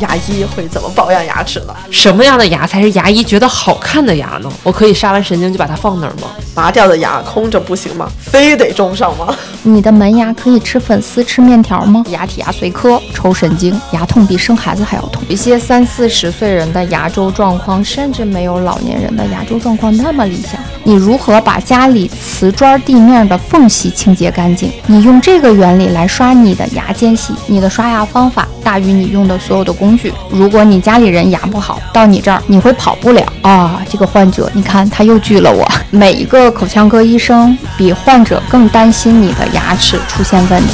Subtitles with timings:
[0.00, 1.74] 牙医会怎么保养牙齿呢？
[1.90, 4.50] 什么样的牙才是牙医觉得好看的牙呢？
[4.62, 6.28] 我可以杀完神经就把它放那儿吗？
[6.54, 8.08] 拔掉的牙空着不行吗？
[8.20, 9.34] 非得种上吗？
[9.62, 12.04] 你的门牙可以吃粉丝、吃面条吗？
[12.08, 15.22] 牙体牙髓科抽神经，牙痛比生孩子还要痛。
[15.28, 20.60] 一些三四十岁人的牙周状况，甚至没有老年人的牙周状况那么理想。
[20.82, 24.70] 你如何把家里瓷砖地面的缝隙清洁干净？
[24.86, 30.10] 你用这个原理来刷你的牙间隙，你的刷牙方法大于你用的所有的工具。
[30.30, 33.82] 如果你家里人牙不好，到你这儿你会跑不了啊！
[33.90, 35.70] 这个患者，你看他又拒了我。
[35.92, 40.72] 每一个口腔科医生比患者更担心你的牙齿出现问题。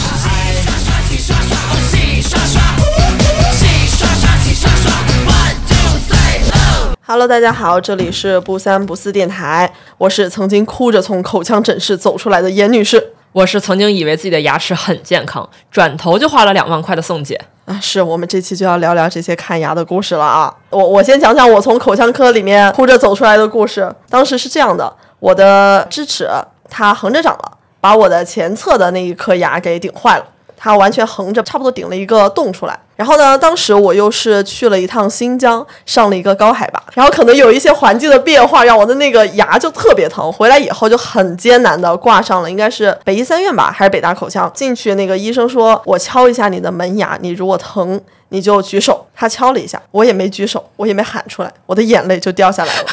[7.04, 13.08] Hello，大家好，这里是不三不四电台，我是曾经哭着从口腔诊室走出来的严女士。
[13.32, 17.78] 我是曾经以为自己的牙齿很健康，转头就花了两万块的宋姐啊！
[17.80, 20.54] 是我们这期就要聊聊这些看牙的故事了啊！
[20.68, 23.90] 我我先讲讲我从口腔科里面哭着走出来的故事。
[24.10, 26.28] 当时是这样的，我的智齿
[26.68, 30.24] 它横着长了，把我的前侧的那一颗牙给顶坏了。
[30.54, 32.78] 它完全横着，差不多顶了一个洞出来。
[33.02, 40.32] 然后呢，当时我又是去了一趟新疆，上了一个高海拔，然后可能有一些环境的变化，让我的那个牙就特别疼。
[40.32, 44.48] 回来以后就很艰难的挂上了，应该是北医三院吧，还是北大口腔？
[44.54, 49.04] 进去那个医生说，我敲一下你的门牙，你如果疼，你就举手。
[49.16, 52.84] 他敲了一下，我也没举手，我也没喊出来，我的眼泪就掉下来了。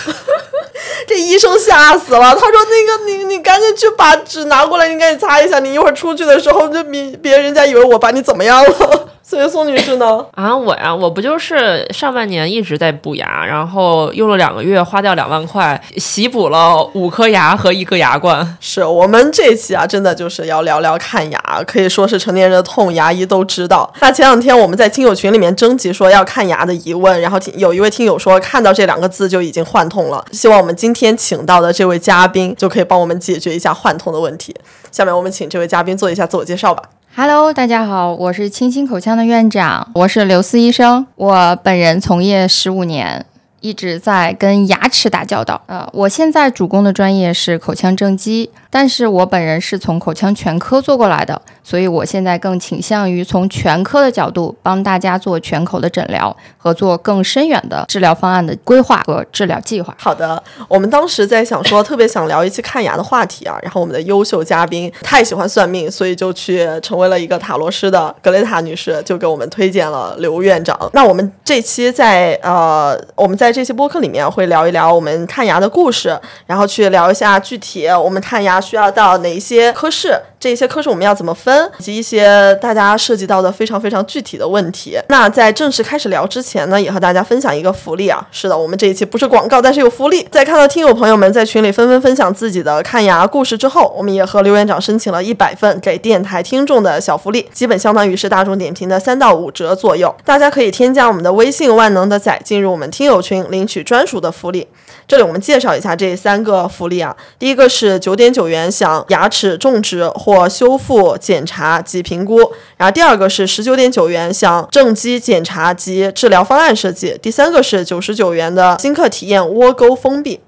[1.08, 5.60] 这医生吓死了，他说：“那个你你赶紧去把纸拿过来，你赶紧擦一下。
[5.60, 9.10] 你一会儿出去的时候，就别别人家以为我把你怎么样了。
[9.30, 10.26] ”所以宋女士呢？
[10.34, 18.58] 啊，我呀，我不就是上半年一直在补牙，然后用了两个月，花掉两万块，洗补了五颗牙和一个牙冠。
[18.60, 23.94] 是我们这期啊，真的就是要聊聊看牙，可以说是成年人的痛，牙医都知道。
[24.00, 34.56] 那前两天我们在听友群里面征集说要看牙的疑问，然后有一位听友说看到这两个字就已经幻痛了，希望我们今天天请到的这位嘉宾就可以帮我们解决一下幻痛的问题。
[34.92, 36.84] 下面我们请这位嘉宾做一下自我介绍吧。
[37.16, 43.26] Hello，大家好，我是清新口腔的院长，我是刘思医生，我本人从业十五年。
[43.62, 59.96] 一直在跟牙齿打交道，呃，我现在主攻的专业是口腔正畸，但是我本人是从口腔全科做过来的，所以我现在更倾向于从全科的角度帮大家做全口的诊疗和做更深远的治疗方案的规划和治疗计划。
[59.98, 70.78] 好的，我们当时在想说，特别想聊一期看牙的话题啊，然后我们的优秀嘉宾太喜欢算命，所以就去成为了一个塔罗师的格雷塔女士就给我们推荐了刘院长。
[70.94, 76.16] 那我们这期在呃，我们在这些播客里面会聊一聊我们看牙的故事，
[76.46, 80.20] 然后去聊一下具体我们看牙需要到哪一些科室。
[80.40, 84.98] 这些科室我们要怎么分，以及一些大家涉及到的非常非常具体的问题。
[85.10, 88.26] 那在正式开始聊之前呢，也和大家分享一个福利啊。
[88.32, 90.26] 是的，我们这一期不是广告，但是有福利。
[90.32, 100.16] 在看到听友朋友们在群里纷纷分享自己的看牙故事之后，我们也和刘院长申请了一百份给电台听众的小福利，基本相当于是大众点评的三到五折左右。
[100.24, 104.66] 大家可以添加我们的微信“万能的仔”进入我们听友群，领取专属的福利。
[105.06, 120.42] 这里我们介绍一下这三个福利啊，第一个是九点九元想牙齿种植或修复检查及评估，然后第二个是十九点九元想正畸检查及治疗方案设计，第三个是九十九元的新客体验窝沟封闭。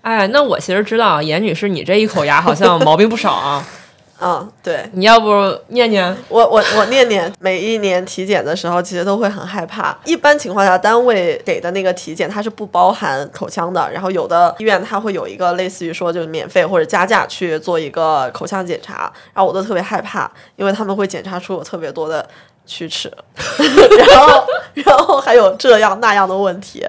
[0.00, 3.64] 哎，那我其实知道严女士，你这一口牙好像毛病不少啊。
[4.22, 5.28] 嗯，对，你要不
[5.68, 7.32] 念念我我我念念。
[7.40, 9.98] 每一年体检的时候，其实都会很害怕。
[10.04, 22.24] 一般情况下，单位给的那个体检它是不包含口腔的，然后有的医院它会有一个类似于说就是免费或者加价去做一个口腔检查，然后我都特别害怕，因为他们会检查出我特别多的
[22.66, 23.10] 龋齿，
[23.98, 26.84] 然后然后还有这样那样的问题。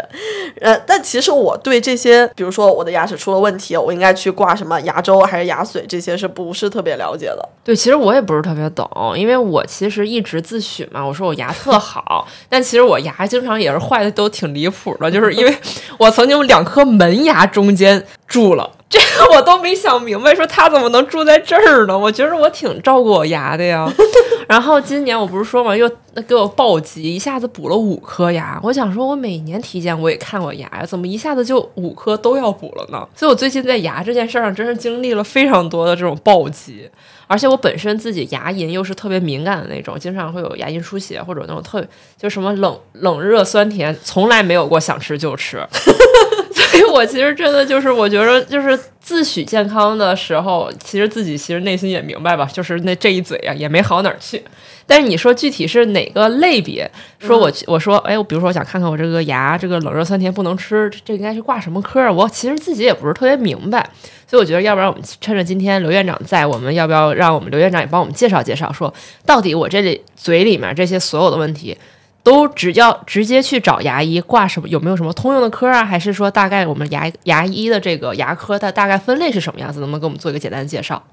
[0.61, 7.49] 呃，但其实我对这些，比如说我的牙齿出了问题，我应该去挂什么牙周还是牙髓，这些是不是特别了解的？
[7.63, 15.57] 对，其实我也不是特别懂，因为我其实一直自诩嘛，我说我牙特好， 但其实我牙经常也是坏的都挺离谱的，就是因为
[15.97, 18.69] 我曾经两颗门牙中间蛀了。
[18.93, 21.97] 这个我都没想明白，说他怎么能住在这儿呢？
[21.97, 23.91] 我觉得我挺照顾我牙的呀。
[24.47, 25.89] 然后今年我不是说嘛，又
[26.27, 28.59] 给我暴击，一下子补了五颗牙。
[28.61, 33.07] 我想说，我每年体检我也看过牙呀，怎么一下子就五颗都要补了呢？
[33.15, 36.87] 所以我最近在牙这件事上，真是经历了非常多的这种暴击。
[37.25, 41.83] 而且我本身自己牙龈又是特别敏感的那种，经常会有牙龈出血或者那种特
[42.15, 45.57] 就什么冷冷热酸甜，从来没有过想吃就吃。
[46.55, 54.41] 所以我其实真的就是，我觉得就是自诩健康的时候，其实自己其实内心也明白吧，就是那这一嘴啊也没好哪儿去。
[54.85, 56.89] 但是你说具体是哪个类别？
[57.19, 62.11] 说我我说哎，我比如说我想看看我这个牙这个冷热酸甜不能吃，这应该是挂什么科啊？
[62.11, 63.89] 我其实自己也不是特别明白。
[64.27, 68.93] 所以我觉得，要不然我们趁着今天刘院长在，我们要不要让我们刘院长也帮我们介绍介绍，说
[69.25, 71.75] 到底我这里嘴里面这些所有的问题。
[72.23, 74.67] 都只要直接去找牙医挂什么？
[74.69, 75.83] 有没有什么通用的科啊？
[75.83, 79.81] 还是说大概我们牙牙医的这个牙科的大概分类是什么样子？
[79.81, 81.03] 能不能给我们做一个简单的介绍？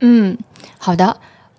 [0.00, 0.36] 嗯，
[0.76, 1.16] 好的。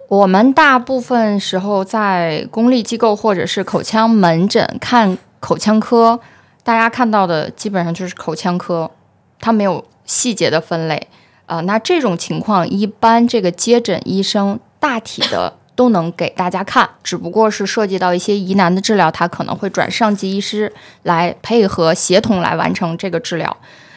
[0.10, 6.20] 我们大部分时候在公立机构或者是口腔门诊看口腔科，
[6.62, 8.92] 大家看到的基本上就是口腔科，
[9.40, 11.08] 它没有细节的分类
[11.46, 11.62] 啊。
[11.62, 15.54] 那这种情况，一般这个接诊医生大体的。
[15.76, 20.72] 都能给大家看，只不过是涉及到一些疑难的治疗，他可能会转上级医师
[21.04, 23.56] 来配合协同来完成这个治疗。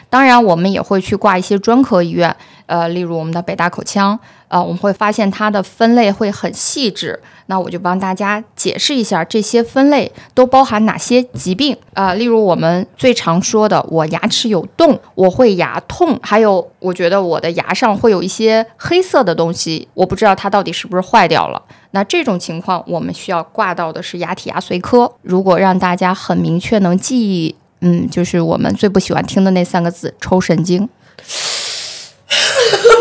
[0.09, 2.35] 当然，我们也会去挂一些专科医院，
[2.65, 7.17] 呃，例如我们的北大口腔，呃，我们会发现它的分类会很细致。
[7.45, 12.13] 那我就帮大家解释一下这些分类都包含哪些疾病啊？
[12.13, 21.59] 例如我们最常说的，我牙齿有洞，我会牙痛，还有我觉得我的牙上会有一些黑色的东西，我不知道它到底是不是坏掉了。
[21.91, 25.11] 那这种情况，我们需要挂到的是牙体牙髓科。
[25.21, 27.55] 如果让大家很明确能记忆。
[27.81, 30.89] 嗯，就是我们最不喜欢听的那三个字——抽神经，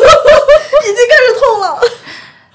[1.38, 1.79] 痛了。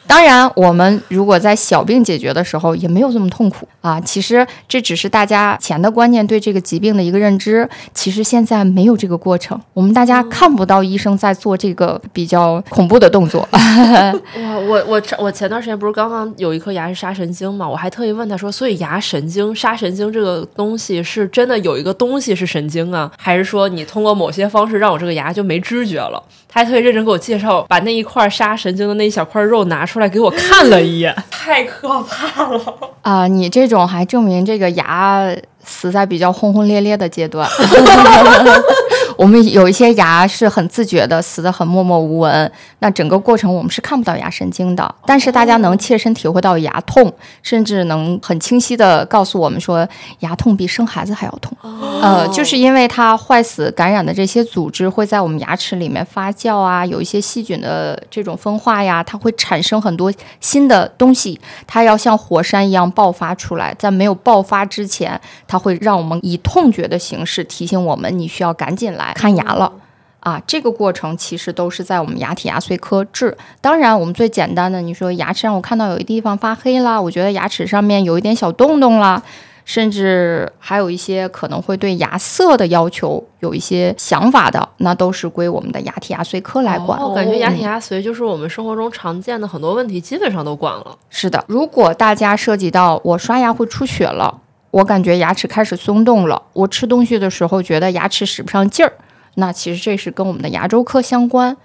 [0.06, 4.00] 当然，我们如果在小病解决的时候，也没有这么痛苦啊。
[4.02, 7.68] 其实这只是大家前的观念对这个疾病的一个认知。
[7.94, 13.48] 其实现在没有这个过程，我们大家看不到医生在做这个比较恐怖的动作。
[13.56, 17.68] 哇，我我我前段时间不是刚刚有一颗牙是杀神经嘛？
[17.68, 26.22] 我还特意问他说，所以牙神经杀神经这个东西是真的有一个东西是神经啊，还是说你通过某些方式让我这个牙就没知觉了？
[26.54, 32.62] 他还特别认真给我介绍，把那一块杀神经的那一小块肉拿出来给我看了一眼， 太可怕了
[33.02, 33.28] 啊！
[33.28, 35.36] 你这种还证明这个牙。
[35.66, 37.48] 死在比较轰轰烈烈的阶段，
[39.18, 42.52] 我们有一些牙是很自觉的，死的很默默无闻。
[42.80, 47.12] 那整个过程我们是看不到牙神经的，但是大家能切身体会到牙痛，
[47.42, 49.88] 甚至能很清晰的告诉我们说，
[50.20, 51.58] 牙痛比生孩子还要痛。
[52.02, 65.20] 呃，就是因为它坏死感染的这些组织会在我们牙齿里面发酵啊，有一些细菌的这种分化呀，它会产生很多新的东西，它要像火山一样爆发出来，在没有爆发之前。
[65.48, 69.74] 它会让我们以痛觉的形式提醒我们，你需要赶紧来看牙了，
[70.22, 73.36] 啊，这个过程其实都是在我们牙体牙髓科治。
[73.60, 79.22] 当然，我们最简单的，你说牙齿让我看到有一地方发黑啦，我觉得牙齿上面有一点小洞洞啦，
[79.66, 87.00] 甚至还有一些可能会对牙色的要求有一些想法的，那都是归我们的牙体牙髓科来管。
[87.02, 90.98] 我感觉牙体牙髓就是我们生活中常见的很多问题，基本上都管了。
[91.10, 94.40] 是的，如果大家涉及到我刷牙会出血了。
[94.74, 98.92] 我感觉牙齿开始松动了，我吃东西的时候觉得牙齿使不上劲儿，
[99.36, 101.56] 那其实这是跟我们的牙周科相关。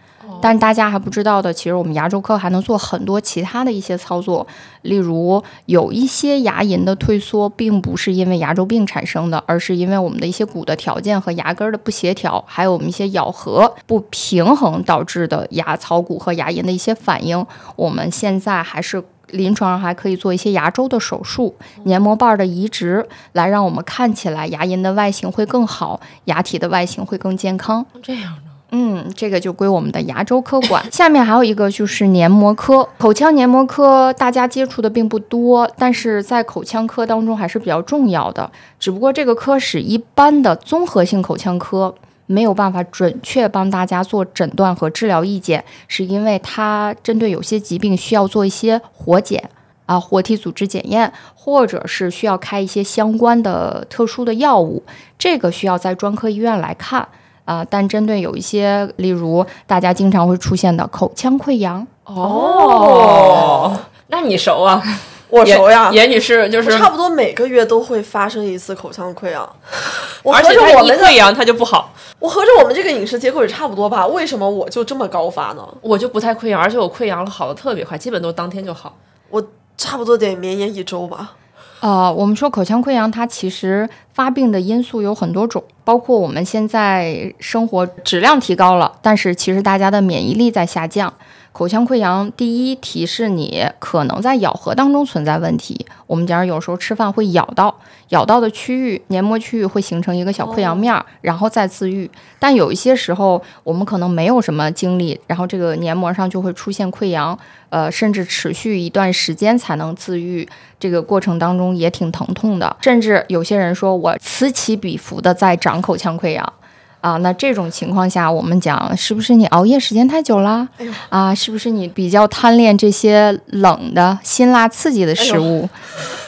[0.43, 4.47] 但大家还不知道的，其实我们牙周科还能做很多其他的一些操作，
[4.83, 17.47] 例如有一些牙龈的退缩，并不是因为牙周病产生的，而是因为我们的一些骨的条件和牙根的不协调，还有我们一些咬合不平衡导致的牙槽骨和牙龈的一些反应。
[17.75, 19.03] 我们现在还是。
[19.31, 21.55] 临床上还可以做一些牙周的手术、
[21.85, 27.85] 黏膜瓣的移植，来让我们看起来牙龈的外形会更好，牙体的外形会更健康。
[28.03, 28.43] 这样的，
[28.73, 30.85] 嗯，这个就归我们的牙周科管。
[30.91, 38.51] 下面还有一个就是黏膜科，口腔黏膜科大家接触的并不多，但是在口腔科当中还是比较重要的。
[38.79, 41.95] 只不过这个科室一般的综合性口腔科。
[42.29, 49.51] 没有办法准确帮大家做诊断和治疗意见，是因为它针对有些疾病需要做一些活检，
[49.87, 54.83] 啊活体组织检验，或者是需要开一些相关的特殊的药物，
[55.19, 57.09] 这个需要在专科医院来看
[57.47, 57.65] 啊。
[57.69, 63.75] 但针对有一些，例如大家经常会出现的口腔溃疡，哦，
[64.09, 64.83] 那你熟啊？
[65.31, 69.49] 我熟呀，严女士就是差不多每个月都会发生一次口腔溃疡，
[70.25, 74.07] 我合而且它着我们溃疡它就不好，我合着我们这个饮食结构也差不多吧？
[74.07, 75.69] 为什么我就这么高发呢？
[75.83, 78.97] 我就不太溃疡，而且我溃疡了好的特别快，基本都当天就好。
[79.29, 79.43] 我
[79.77, 81.35] 差不多得绵延一周吧。
[81.81, 91.13] 呃，我们说口腔溃疡，它其实发病的因素有很多种，包括我们现在生活质量提高了，但是其实大家的免疫力在下降。
[91.59, 95.85] 口腔溃疡，第一提示你可能在咬合当中存在问题。
[96.07, 97.75] 我们假如有时候吃饭会咬到，
[98.11, 102.09] 咬到的区域黏膜区域会形成一个小溃疡面儿，然后再自愈。
[102.39, 107.37] 但有一些时候我们可能没有什么经历，然后这个黏膜上就会出现溃疡，
[107.71, 110.49] 呃，甚至持续一段时间才能自愈。
[110.79, 116.53] 这个过程当中也挺疼痛的，甚至有些人说我此起彼伏的在长口腔溃疡。
[117.01, 120.69] 啊，那这种情况下，我们讲是不是你熬夜时间太久啦？
[120.79, 125.69] 哎啊，是不是你比较贪恋这些冷的、辛辣刺激的食物？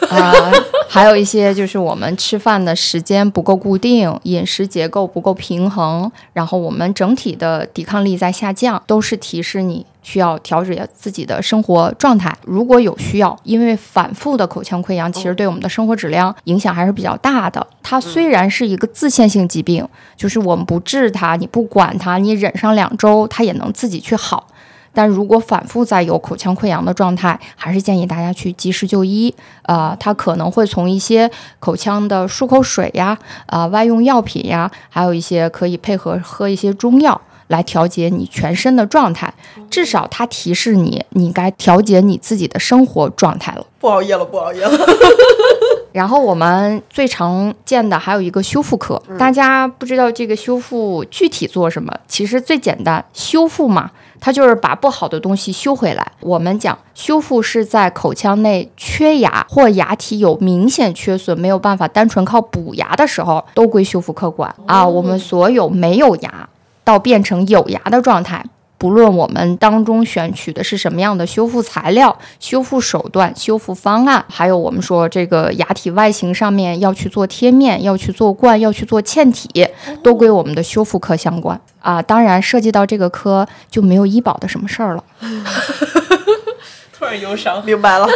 [0.08, 0.32] 啊，
[0.88, 12.36] 还有一些就是我们吃饭的时间不够固定，饮食结构不够平衡，然后我们整体的抵抗力在下降，都是提示你需要调整自己的生活状态。
[12.44, 17.66] 如果有需要，因为反复的口腔溃疡其实对我们的生活质量影响还是比较大的。
[17.82, 24.46] 它虽然是一个自限性疾病，就是我们不治它，你不管它，你忍上两周，它也能自己去好。
[24.92, 29.32] 但如果反复在有口腔溃疡的状态，还是建议大家去及时就医。
[29.62, 31.30] 呃，它可能会从一些
[31.60, 33.16] 口腔的漱口水呀、
[33.46, 39.32] 啊、外用药品呀，还有一些可以配合喝一些中药来调节你全身的状态。
[39.68, 43.64] 至少它提示你，你该调节你自己的生活状态了。
[43.78, 44.70] 不熬夜了，不熬夜了。
[45.92, 51.92] 然后我们最常见的还有一个修复科，大家不知道这个修复具体做什么？
[52.06, 53.90] 其实最简单，修复嘛，
[54.20, 56.12] 它就是把不好的东西修回来。
[56.20, 64.86] 我们讲修复是在口腔内缺牙或牙体有明显缺损，没有办法单纯靠补牙的时候，都归修复科管啊。
[64.86, 66.48] 我们所有没有牙
[66.90, 68.44] 到变成有牙的状态。
[68.76, 79.68] 不论我们当中选取的是什么样的修复材料、修复手段、修复方案，还有我们说这个牙体外形上面要去做贴面、要去做冠、要去做嵌体，
[80.02, 82.00] 都归我们的修复科相关啊。
[82.00, 85.04] 当然，涉及到这个科就没有医保的什么事儿了。
[86.98, 87.62] 突然忧伤。
[87.64, 88.06] 明白了，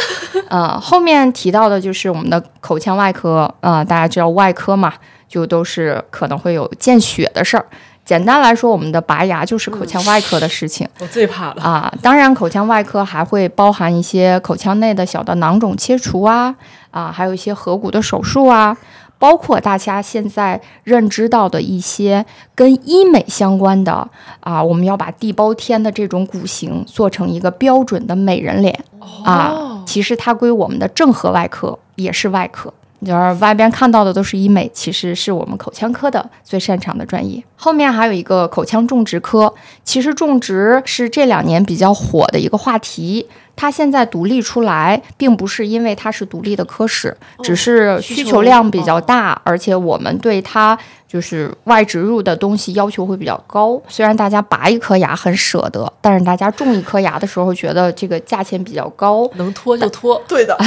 [0.49, 4.95] 呃，后面提到的就是我们的口腔外科啊、大家知道外科嘛，
[5.29, 7.67] 就都是可能会有见血的事儿。
[8.05, 10.87] 简单来说，我们的拔牙就是口腔外科的事情。
[11.01, 11.63] 我最怕了。
[11.63, 16.55] 啊，当然，口腔外科还会包含一些口腔内的小的囊肿切除啊，
[16.91, 18.77] 啊，还有一些颌骨的手术啊，
[19.19, 24.07] 包括大家现在认知到的一些跟医美相关的
[24.41, 28.85] 啊，我们要把地包天的这种骨型做成一个标准的美人脸
[29.25, 32.71] 啊，其实它归我们的正颌外科，也是外科。
[33.05, 37.43] 就是外边看到的都是医美，其实是我们口腔科的最擅长的专业。
[37.57, 43.27] 后面还有一个口腔种植科，其实种植是这两年比较火的一个话题。
[43.57, 53.81] 它现在独立出来，并不是因为它是独立的科室，只是需求量比较大，而且我们对它就是外植入的东西要求会比较高。
[53.87, 60.21] 虽然大家拔一颗牙很舍得，但是大家种一颗牙的时候觉得这个价钱比较高，能拖就拖。
[60.27, 60.59] 对的，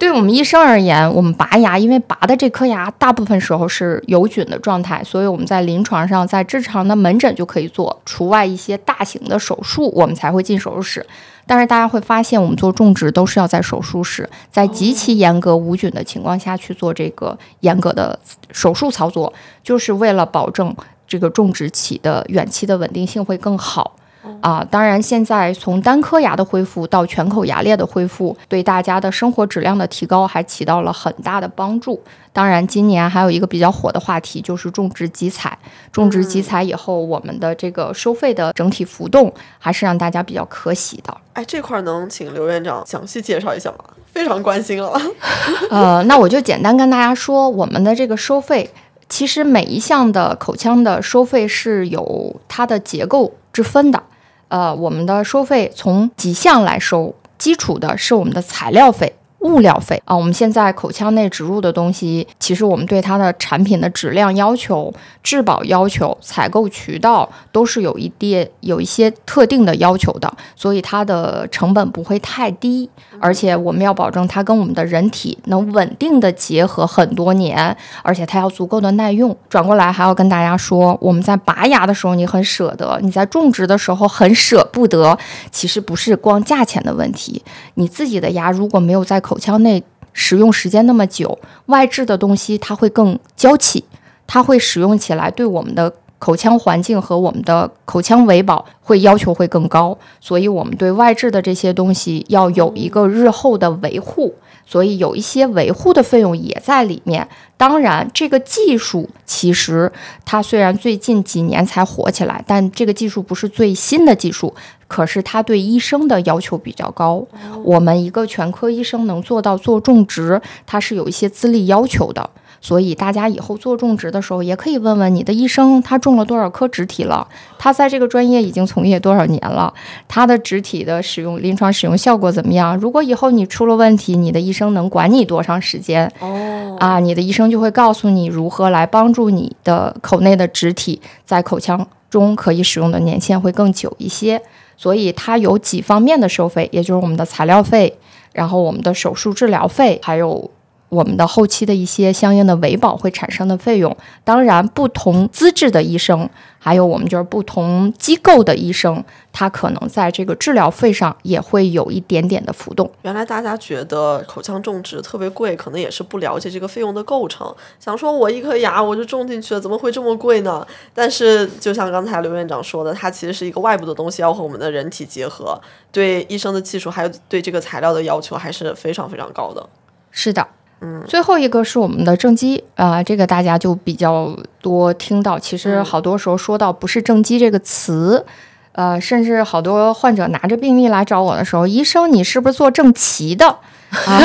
[0.00, 11.04] 对我们医生而言，我们拔牙，因为拔的这颗牙大部分时候是有菌的状态，所以我们在临床上，在正常的门诊就可以做，除外一些大型的手术，我们才会进手术室。
[11.46, 18.18] 但是大家会发现，我们做种植都是要在手术室，在极其严格无菌的情况下去做这个严格的
[18.50, 19.30] 手术操作，
[19.62, 20.74] 就是为了保证
[21.06, 23.96] 这个种植期的远期的稳定性会更好。
[24.40, 32.00] 啊，当然，现在从单颗牙的恢复到全口牙列的恢复，对大家的生活质量的提高还起到了很大的帮助。
[32.32, 35.58] 当然，今年还有一个比较火的话题就是种植集采。
[35.90, 41.16] 种植集采以后，我们的这个收费的整体浮动还是让大家比较可喜的。
[41.32, 43.78] 哎，这块儿能请刘院长详细介绍一下吗？
[44.12, 45.00] 非常关心了。
[45.70, 48.68] 呃，那我就简单跟大家说，我们的这个收费，
[49.10, 54.02] 其实每一项的口腔的收费是有它的结构之分的。
[54.48, 60.16] 呃，我们的收费从几项来收，基础的是我们的材料费，物料费啊。
[60.16, 64.92] 我们现在口腔内植入的东西，其实我们对它的产品的质量要求、
[65.22, 79.36] 质保要求、采购渠道都是有一定有一些特定的要求的，所以它的成本不会太低，而且我们要保证它跟我们的人体能稳定的结合很多年，而且它要足够的耐用。
[79.48, 85.16] 转过来还要跟大家说，我们在拔牙的时候你很舍得，你在种植的时候很舍不得，
[85.50, 87.42] 其实不是光价钱的问题，
[87.74, 89.80] 你自己的牙如果没有在口腔内
[90.12, 93.84] 使用时间那么久，外置的东西它会更娇气，
[94.26, 95.88] 它会使用起来对我们的
[96.20, 104.34] 口腔环境和我们的口腔维保会要求会更高，所以我们对外置的这些东西要有一个日后的维护，
[104.66, 107.26] 所以有一些维护的费用也在里面。
[107.56, 109.90] 当然，这个技术其实
[110.24, 114.54] 它虽然最近几年才火起来，但这个技术不是最新的技术。
[114.88, 117.24] 可是它对医生的要求比较高，
[117.62, 122.28] 我们一个全科医生能做到做种植，它是有一些资历要求的。
[122.60, 127.26] 所以大家以后做种植的时候，也可以问问你的医生，他种了多少颗植体了？
[127.58, 129.72] 他在这个专业已经从业多少年了？
[130.06, 132.76] 他的植体的使用临床使用效果怎么样？
[132.76, 136.12] 如果以后你出了问题，你的医生能管你多长时间？
[136.20, 144.42] 哦，啊，你的医生就会告诉你如何来帮助你的口内的植体在口腔中可以使用的年限会更久一些。
[144.76, 147.98] 所以它有几方面的收费，也就是我们的材料费，
[148.32, 150.50] 然后我们的手术治疗费，还有
[150.90, 153.96] 我们的后期的一些相应的维保会产生的费用。
[154.22, 156.28] 当然，不同资质的医生，
[156.58, 162.90] 还有我们就是不同机构的医生，他可能在这个治疗费上也会有一点点的浮动。
[163.02, 170.66] 原来大家觉得口腔种植特别贵，可能也是不了解这个费用的构成，想说我一颗牙我就种进去了，怎么会这么贵呢？
[170.92, 175.60] 但是就像刚才刘院长说的，它其实是一个外部的东西，要和我们的人体结合，
[175.92, 179.68] 对医生的技术还有对这个材料的要求还是非常非常高的。
[180.10, 180.44] 是的，
[180.82, 185.38] 嗯，最后一个是我们的正畸啊、这个大家就比较多听到。
[185.38, 188.24] 其实好多时候说到不是正畸这个词，
[188.72, 193.46] 呃，甚至好多患者拿着病历来找我的时候，医生你是不是做正畸的？
[194.06, 194.22] 啊，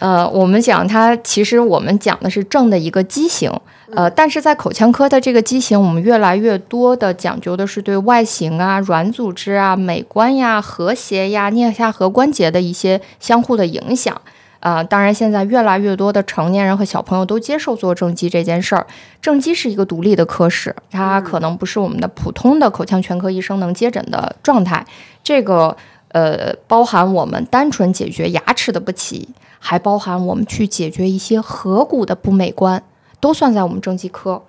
[0.00, 3.50] 呃，我们讲它，其实我们讲的是正的一个畸形。
[3.94, 14.20] 呃，但是在口腔科的这个畸形，我们越来越多的讲究的是对外形啊、软组织啊、美观呀、和谐呀、颞下颌关节的一些相互的影响。
[14.60, 18.86] 啊、当然，现在越来越多的成年人和小朋友都接受做正畸这件事儿。
[19.20, 24.84] 正畸是一个独立的科室，它可能不是我们的普通的口腔全科医生能接诊的状态。
[25.22, 25.76] 这个
[26.08, 32.82] 呃，包含我们单纯解决牙齿的不齐，还包含我们去解决一些颌骨的不美观，
[33.20, 34.42] 都算在我们正畸科。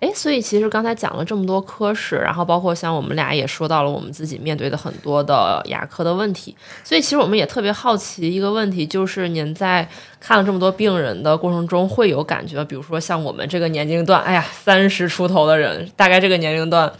[0.00, 9.88] 哎，所以其实刚才讲了这么多科室，然后包括像我们俩也说到了我们自己面对的很多的牙科的问题，所以其实我们也特别好奇一个问题，就是您在
[10.20, 16.92] 看了这么多病人的过程中，会有感觉，比如说像我们这个年龄段，哎呀，三十出头的人，大概这个年龄段，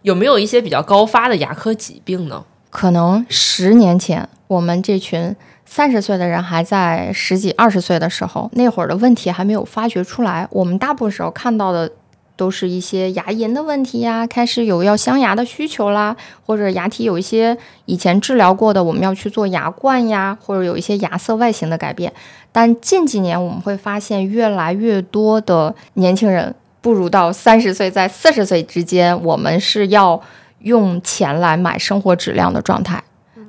[0.00, 2.42] 有没有一些比较高发的牙科疾病呢？
[2.70, 10.48] 可能十年前，我们这群三十岁的人还在十几、二十岁的时候，那会儿的问题还没有发掘出来。
[10.50, 11.90] 我们大部分时候看到的
[12.38, 22.12] 都是一些牙龈的问题呀，开始有要镶牙的需求啦，或者牙体有一些以前治疗过的，我们要去做牙冠呀，或者有一些牙色外形的改变。
[22.52, 30.22] 但近几年我们会发现，越来越多的年轻人步入到三十岁，在四十岁之间，我们是要
[30.60, 33.02] 用钱来买生活质量的状态。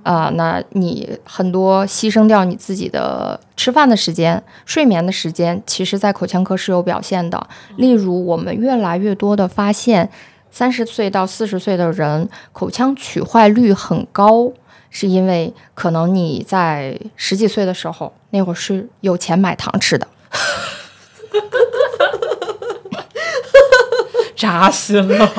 [0.04, 7.48] 啊、那你很多牺牲掉你自己的吃饭的时间、睡眠的时间，其实在口腔科是有表现的。
[7.78, 10.10] 例如，我们越来越多的发现，
[10.50, 14.52] 三十岁到四十岁的人口腔龋坏率很高，
[14.90, 20.08] 是因为可能你在十几岁的时候，那会儿是有钱买糖吃的。
[24.39, 25.30] 扎心了，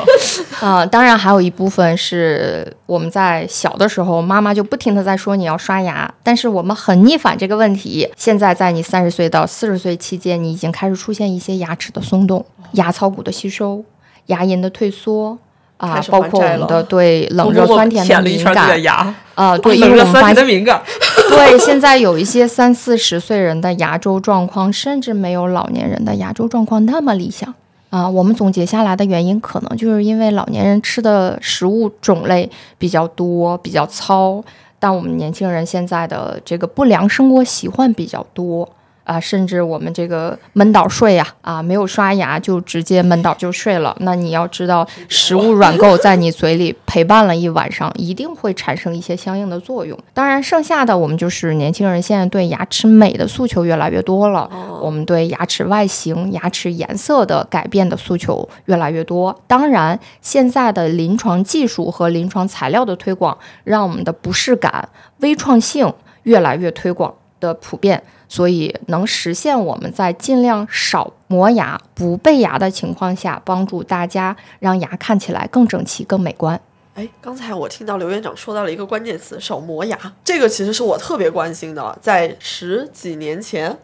[0.60, 8.06] 啊、 当然还有一部分是我们在小的时候，妈妈就不停的在说你要刷牙，但是我们很逆反这个问题。
[8.14, 13.82] 现在在你三十岁到四十岁期间，你已经开始出现一些牙齿的松动、牙槽骨的吸收、
[14.26, 15.38] 牙龈的退缩。
[15.78, 20.82] 啊包括我们的对冷热酸甜的敏感牙，啊，对，冷热酸甜的敏感，
[21.30, 27.54] 对，现在有一些三四十岁人的牙周状况，甚至没有老年人的牙周状况那么理想
[27.90, 28.08] 啊。
[28.08, 34.42] 我们总结下来的原因，可能就是因为老年人吃的食物种类比较多、比较糙，
[34.78, 38.68] 但我们年轻人现在的这个不良生活习惯比较多。
[39.10, 43.96] 啊，甚至我们这个闷倒睡呀，啊，没有刷牙就直接闷倒就睡了。
[43.98, 49.98] 那你要知道，食物软垢在你嘴里陪伴了一晚上，一定会产生一些相应的作用。
[50.14, 54.48] 当然，剩下的我们就是年轻人现在对牙齿美的诉求越来越多了，
[54.80, 59.36] 我们对牙齿外形、牙齿颜色的改变的诉求越来越多。
[59.48, 65.92] 当然，现在的临床技术和临床材料的推广，让我们的不适感、微创性
[66.22, 68.00] 越来越推广的普遍。
[68.30, 76.58] 所以能实现我们在尽量少磨牙、不备牙的情况下，帮助大家让牙看起来更整齐、更美观。
[76.94, 81.98] 哎，刚才我听到刘院长说到了一个关键词“少磨牙”，这个其实是我特别关心的。
[82.00, 83.76] 在十几年前，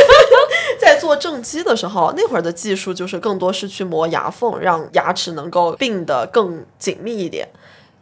[0.80, 7.46] 在做正畸的时候，那会儿的技术就是更多是去磨牙缝，让牙齿能够并得更紧密一点。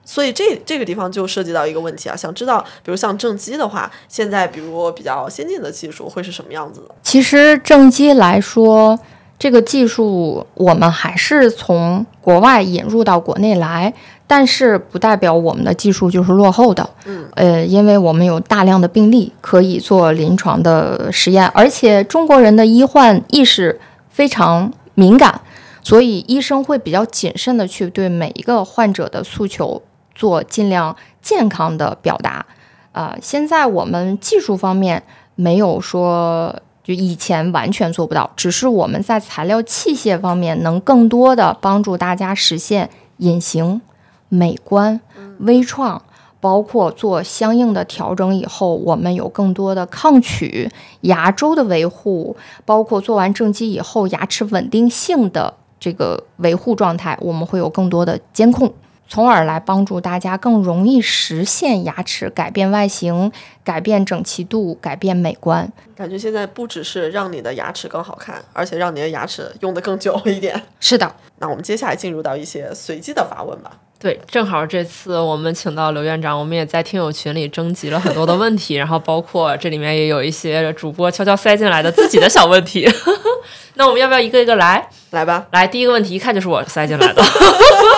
[0.07, 6.95] 所以这这个地方就涉及到一个问题啊，想知道，比如像正畸的话，现在比如比较先进的技术会是什么样子的？
[7.03, 8.97] 其实正畸来说，
[9.37, 13.92] 这个技术我们还是从国外引入到国内来，
[14.29, 16.88] 但是不代表我们的技术就是落后的。
[17.05, 25.40] 嗯，呃，因为我们有大量的病例可以做临床的实验，而且中国人的医患意识非常敏感，
[25.83, 29.83] 所以医生会比较谨慎的去对每一个患者的诉求。
[30.17, 32.45] 做尽量健康的表达，
[32.91, 35.01] 啊，现在我们技术方面
[35.37, 43.81] 没有说就以前完全做不到，只是我们在材料器械方面能更多的帮助大家实现隐形、
[44.29, 45.01] 美观、
[45.41, 46.01] 微创，
[46.41, 50.71] 包括做相应的调整以后，我们有更多的抗龋、
[51.03, 58.73] 牙周的维护，包括做完正畸以后牙齿稳定性的这个维护状态，我们会有更多的监控。
[59.09, 63.31] 从而来帮助大家更容易实现牙齿改变外形、
[63.64, 65.71] 改变整齐度、改变美观。
[65.97, 70.61] 感觉现在不只是让你的牙齿更好看，而且让你的牙齿用得更久一点。
[70.81, 73.71] 是的，那我们接下来进入到一些随机的发问吧。
[73.99, 82.87] 对，正好这次我们请到刘院长，我们也在听友群里征集了很多的问题， 然后包括这里面也有一些主播悄悄塞进来的自己的小问题。
[83.75, 84.87] 那我们要不要一个一个来？
[85.11, 87.23] 来吧，来，第一个问题一看就是我塞进来的。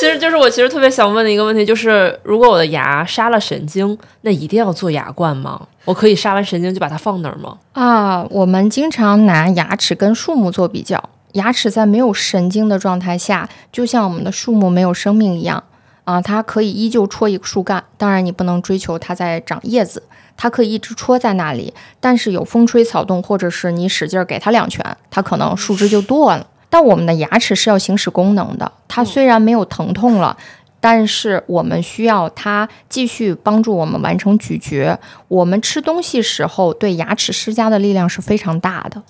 [0.00, 5.60] 其实就是我其实特别想问的一个问题，就是如果我的牙杀了神经，那一定要做牙冠吗？
[5.84, 7.58] 我可以杀完神经就把它放那儿吗？
[7.72, 15.62] 啊，我们经常拿牙齿跟树木做比较，牙齿在没有神经的状态下，就像我们的树木没有生命一样
[16.04, 20.02] 啊，它可以依旧戳一个树干，当然你不能追求它在长叶子，
[20.34, 26.46] 它可以一直戳在那里，但是有风吹草动，或者是你使劲儿给它两拳，它可能树枝就断了。
[26.70, 30.36] 但我们的牙齿是要行使功能的，它虽然没有疼痛了，
[30.78, 34.96] 但是我们需要它继续帮助我们完成咀嚼。
[35.26, 39.02] 我们吃东西时候对牙齿施加的力量是非常大的，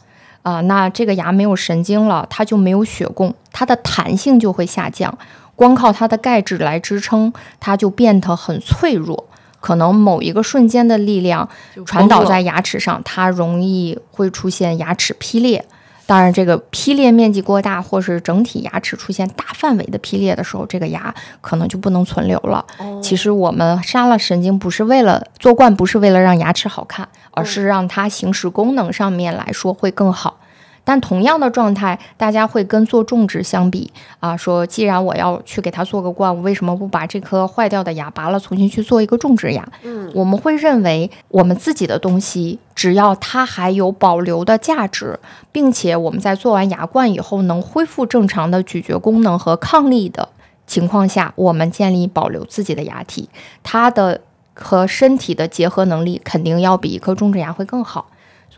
[0.43, 5.17] 啊，那这个牙没有神经了，它就没有血供，它的弹性就会下降，
[5.55, 9.29] 光靠它的钙质来支撑，它就变得很脆弱，
[9.61, 11.47] 可能某一个瞬间的力量
[11.85, 15.63] 传导在牙齿上，它容易会出现牙齿劈裂。
[16.11, 22.67] 当然，这个劈裂面积过大，或是整体牙齿出现大范围的劈裂的时候，这个牙可能就不能存留了。
[23.01, 30.40] 其实我们杀了神经，不是为了做冠，不是为了让牙齿好看，而是让它行使功能上面来说会更好。
[30.85, 39.67] 但同样的状态，大家会跟做种植相比啊，说既然我要去给它做个冠，我为什么不把这颗坏掉的牙拔了，重新去做一个种植牙？
[39.83, 45.21] 嗯，我们会认为我们自己的东西，只要它还有保留的价值，
[45.53, 50.29] 并且我们在做完牙冠以后能恢复正常的咀嚼功能和抗力的
[50.67, 53.29] 情况下，我们建立保留自己的牙体，
[53.63, 54.23] 它的
[54.55, 58.07] 和身体的结合能力肯定要比一颗种植牙会更好。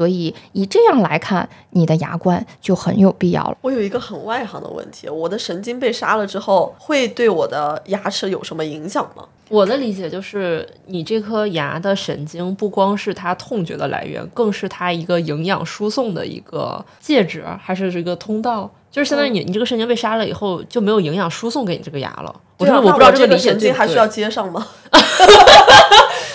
[0.03, 3.57] 所以以这样来看，你的牙冠就很有必要了。
[3.63, 9.25] 我有一个很外行的问题：我的神经被杀了之后，会对我的牙齿有什么影响吗？
[9.49, 18.69] 我的理解就是，你这颗牙的神经不光是它痛觉的来源，更是它一个营养输送的一个介质，还是这个通道。
[18.91, 22.35] 就是相当于你，你这个神经被杀了以后，就没有营养输送给你这个牙了。
[22.59, 24.67] 我说我不知道这个理解神经还需要接上吗？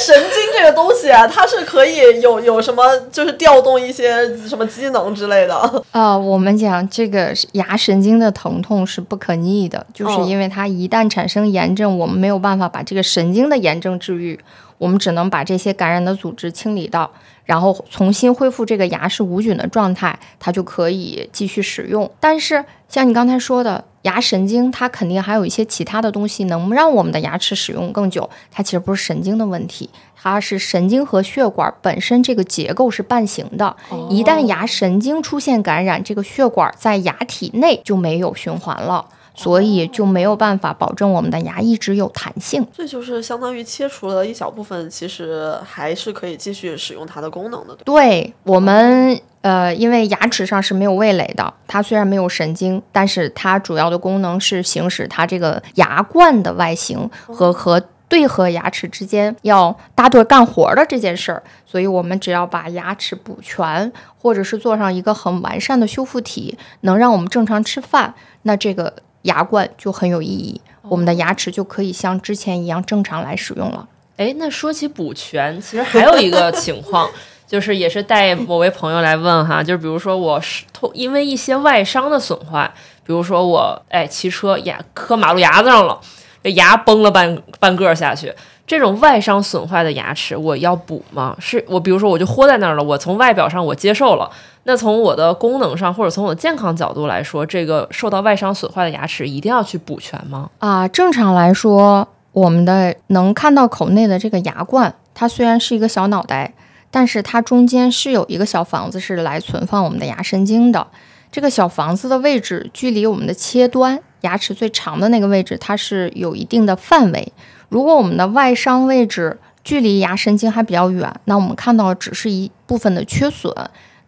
[0.00, 2.82] 在神经这个东西啊，它是可以有有什么，
[3.12, 5.54] 就是调动一些什么机能之类的。
[5.90, 14.38] 啊， 我们讲这个牙神经的疼痛是不可逆的，就是因为它一旦产生炎症，我们没有办法把这个神经的炎症治愈，
[14.78, 17.10] 我们只能把这些感染的组织清理到，
[17.50, 22.08] 然后重新恢复这个牙是无菌的状态，它就可以继续使用。
[22.20, 33.76] 但是像你刚才说的，牙神经它肯定还有一些其他的东西能让我们的牙齿使用更久，它其实不是神经的问题，它是神经和血管本身这个结构是半形的，
[34.08, 39.04] 一旦牙神经出现感染，这个血管在牙体内就没有循环了。
[39.40, 42.66] 所以就没有办法保证我们的牙一直有弹性。
[42.74, 47.74] 这就是相当于切除了一小部分，其实还是可以继续使用它的功能的。
[47.82, 61.42] 对我们，呃，因为牙齿上是没有味蕾的，它虽然没有神经，但是它主要的功能是行使它这个牙冠的外形和和对和牙齿之间要搭对干活的这件事儿。
[61.64, 68.92] 所以我们只要把牙齿补全，或者是做上一个很完善的修复体，能让我们正常吃饭，那这个。
[69.22, 73.86] 牙冠就很有意义，我们的牙齿就可以像之前一样正常来使用了。
[74.16, 77.10] 哎，那说起补全，其实还有一个情况，
[77.46, 82.70] 就是也是带某位朋友来问哈，就是比如说我是通因为一些外伤的损坏，
[83.04, 85.98] 比如说我哎骑车牙磕马路牙子上了，
[86.42, 88.32] 这牙崩了半半个下去，
[88.70, 91.36] 这种外伤损坏的牙齿我要补吗？
[91.40, 94.30] 是我比如说我就豁在那儿了，我从外表上我接受了。
[94.62, 100.48] 那从我的功能上，或者从我健康角度来说，这个受到外伤损坏的牙齿一定要去补全吗？
[100.60, 106.54] 啊，正常来说，我们的能看到口内的这个牙冠，它虽然是一个小脑袋，
[106.92, 110.86] 但是它中间是有一个小房子是来存放我们的牙神经的。
[111.32, 117.32] 这个小房子的位置距离我们的切端牙齿最长的那个位置，它是有一定的范围。
[117.70, 123.54] 如果我们的外伤位置距离牙神经还比较远，那我们看到只是一部分的缺损。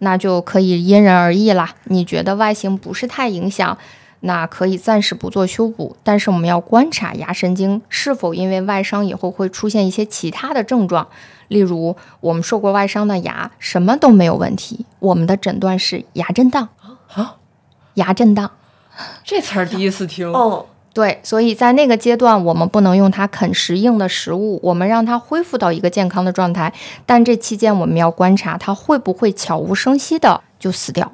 [0.05, 1.77] 那就可以因人而异啦。
[1.85, 3.79] 你觉得外形不是太影响，
[4.19, 5.97] 那可以暂时不做修补。
[6.03, 11.07] 但是我们要观察牙神经是否因为外伤以后会出现一些其他的症状，
[11.47, 16.69] 例如我们受过外伤的牙什么都没有问题，我们的诊断是牙震荡
[17.15, 17.37] 啊，
[17.95, 18.51] 牙震荡，
[19.23, 20.67] 这词儿第一次听哦。
[20.95, 26.71] 对，所以在那个阶段，我们不能用它啃食硬的食物，我们让它恢复到一个健康的状态。
[27.07, 31.11] 但这期间，我们要观察它会不会悄无声息的就死掉。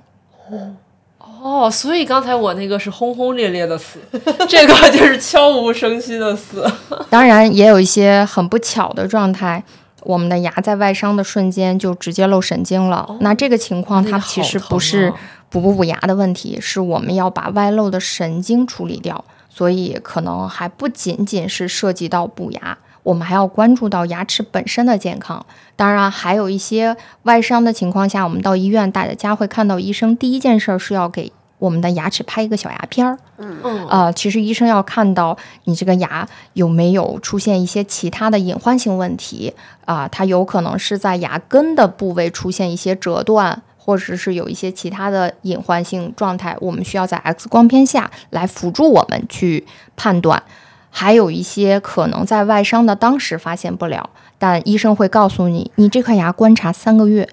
[1.40, 4.00] 哦，所以刚才我那个是轰轰烈烈的死，
[4.48, 6.68] 这个就是悄无声息的死。
[7.08, 9.62] 当然，也有一些很不巧的状态，
[10.02, 13.16] 我们的牙在外伤的瞬间就直接漏神经了。
[13.20, 15.14] 那这个情况，它其实不是
[15.48, 19.24] 补不补牙的问题，是我们要把外露的神经处理掉。
[19.48, 25.44] 所以可能还不仅仅是涉及到补牙，我们还要关注到牙齿本身的健康。
[25.74, 33.18] 当然，还有一些外伤的情况下，我们到医院，大家会看到医生第一件事是要给我们的牙齿拍一个小牙片儿。
[33.38, 33.88] 嗯嗯。
[33.88, 43.62] 呃，其实医生要看到你这个牙有没有出现一些其他的隐患性问题啊，它有可能是在牙根的部位出现一些折断。
[43.88, 50.42] 或者是有一些其他的隐患性状态，我们需要在 X 光片下来辅助我们去判断。
[50.90, 57.30] 还有一些可能在外伤的当时发现不了，但医生会告诉你，你这颗牙观察三个月，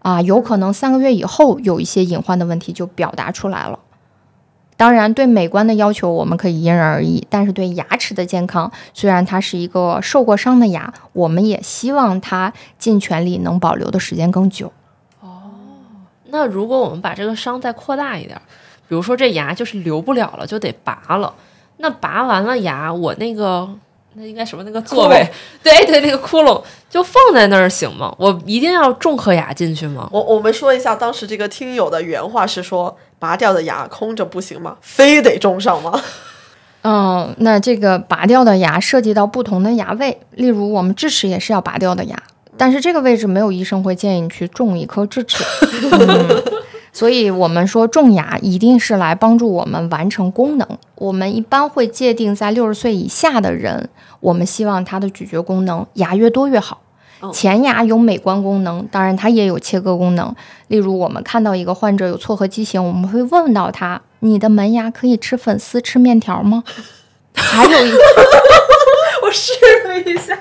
[0.00, 3.78] 啊，有可能三个月以后有一些隐患的问题就表达出来了。
[4.76, 14.70] 当然，对美观的要求我们可以因人而异，但是对牙齿的健康，虽然它是一个受过伤的牙，我们也希望它尽全力能保留的时间更久。
[16.30, 18.40] 那如果我们把这个伤再扩大一点，
[18.88, 21.32] 比如说这牙就是留不了了，就得拔了。
[21.78, 23.68] 那拔完了牙，我那个
[24.14, 25.28] 那应该什么那个座位，
[25.62, 28.14] 对对，那个窟窿就放在那儿行吗？
[28.18, 30.08] 我一定要种颗牙进去吗？
[30.10, 34.76] 我我们说一下当时这个听友的原话是说，拔掉的牙空着不行吗？
[34.80, 36.00] 非得种上吗？
[36.82, 42.16] 嗯，那这个拔掉的牙涉及到不同的牙位，例如我们智齿也是要拔掉的牙。
[42.58, 45.44] 但是这个位置没有医生会建议你去种一颗智齿，
[46.92, 50.68] 所以我们说种牙一定是来帮助我们完成功能。
[50.96, 53.88] 我们一般会界定在六十岁以下的人，
[54.20, 56.82] 我们希望他的咀嚼功能牙越多越好。
[57.32, 60.34] 前牙有美观功能，当然它也有切割功能。
[60.68, 66.62] 例如我们看到一个患者有错颌畸形，我们会问到他：你的门牙可以吃粉丝、吃面条吗？
[67.34, 67.98] 还有一个，
[69.26, 69.52] 我试
[69.86, 70.38] 了一下。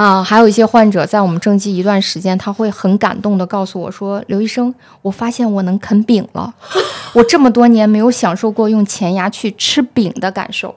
[0.00, 6.54] 啊，还有一些患者在我们正畸一段时间，他会很感动的告诉我说：“刘医生，我发现我能啃饼了，
[7.12, 10.74] 我这么多年没有享受过用前牙去吃饼的感受。”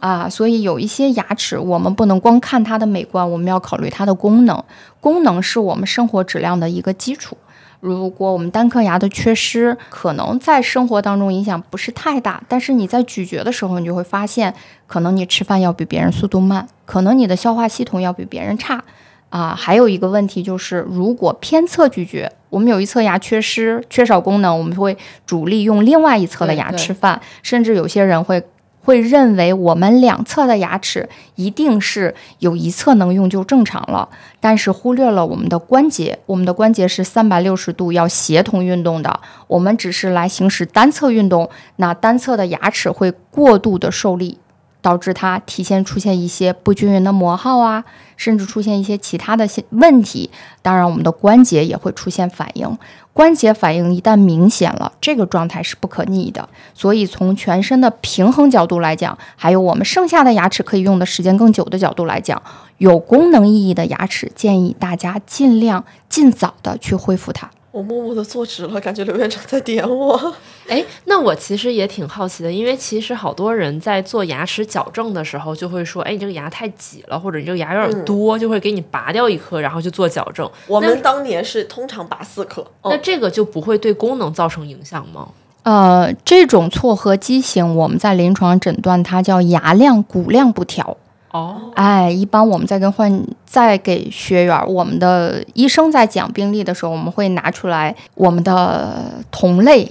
[0.00, 4.60] 啊，所以有一些牙齿，我们不能光看它的美观，我们要考虑它的功能。
[4.98, 7.36] 功能是我们生活质量的一个基础。
[7.80, 14.54] 如果我们单颗牙的缺失，可能在生活当中影响不是太大，但是你在咀嚼的时候，你就会发现，
[14.86, 18.84] 可能你吃饭要比别人速度慢，可能你的消化系统要比别人差，
[19.30, 28.42] 啊，还有一个问题就是，如果偏侧咀嚼，我们有一侧牙缺失、缺少功能，我们会主力用另外一侧的牙吃饭，甚至有些人会
[28.82, 34.08] 会认为我们两侧的牙齿一定是有一侧能用就正常了，
[34.40, 44.38] 但是忽略了我们的关节，我们的关节是三百六十度要协同运动的，我们只是来行使单侧运动，那单侧的牙齿会过度的受力。
[44.82, 47.84] 导致它提前出现一些不均匀的磨耗啊，
[48.16, 50.30] 甚至出现一些其他的问题。
[50.62, 52.78] 当然，我们的关节也会出现反应。
[53.12, 56.48] 关节反应一旦明显了，这个状态是不可逆的。
[56.74, 62.40] 所以，从全身的平衡角度来讲，还有我们剩下的牙齿可以用的时间更久的角度来讲，
[62.78, 67.50] 有功能意义的牙齿，建议大家尽量尽早的去恢复它。
[67.72, 70.34] 我默默的坐直了，感觉刘院长在点我。
[70.68, 80.48] 哎，那我其实也挺好奇的，因为其实好多人在做牙齿矫正的时候，就会说，哎，你这个牙太挤了，或者你这个牙有点多，就会给你拔掉一颗，然后去做矫正。
[80.66, 85.28] 我们当年是通常拔四颗，那这个就不会对功能造成影响吗？
[85.62, 90.96] 呃，这种错颌畸形，我们在临床诊断它叫牙量骨量不调。
[91.30, 99.88] 哦，哎，一般我们在跟患在给学员，我们的医生在讲病例的时候，我们会拿出来我们的同类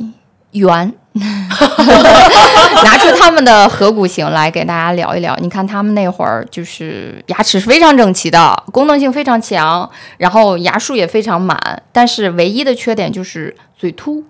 [0.52, 5.36] 圆， 拿出他们的颌骨型来给大家聊一聊。
[5.42, 11.58] 你看他们那会儿就是牙齿是非常整齐的，功能性非常强，然后牙数也非常满，
[11.92, 14.24] 但是唯一的缺点就是嘴凸。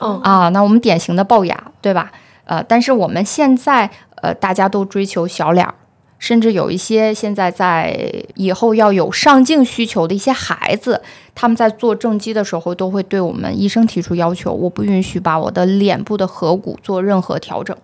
[0.00, 2.10] 嗯啊，那我们典型的龅牙，对吧？
[2.44, 5.74] 呃，但是我们现在呃，大家都追求小脸儿，
[6.22, 11.02] 甚至有一些现在在以后要有上镜需求的一些孩子，
[11.34, 17.76] 他们在做正畸的时候，都会对我们医生提出要求，我不允许把我的脸部的颌骨做任何调整，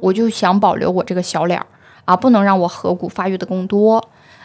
[0.00, 1.66] 我就想保留我这个小脸儿
[2.06, 4.02] 啊，不能让我颌骨发育的更多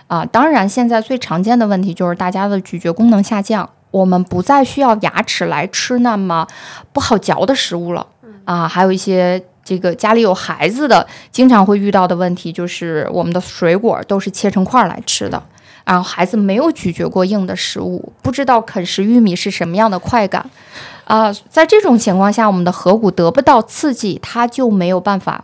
[0.07, 0.25] 啊。
[0.25, 3.69] 当然，现在最常见的问题就是大家的咀嚼功能下降。
[3.91, 6.45] 我们不再需要牙齿来吃那么
[6.91, 8.05] 不好嚼的食物了
[8.43, 15.43] 啊，还有一些这个家里有孩子的，经常会遇到的问题就是我们的水果都是切成块来吃的，
[15.83, 20.49] 然后孩子没有咀嚼过硬的食物，不知道啃食玉米是什么样的快感
[21.03, 25.43] 啊，在这种情况下，我们的颌骨得不到刺激，它就没有办法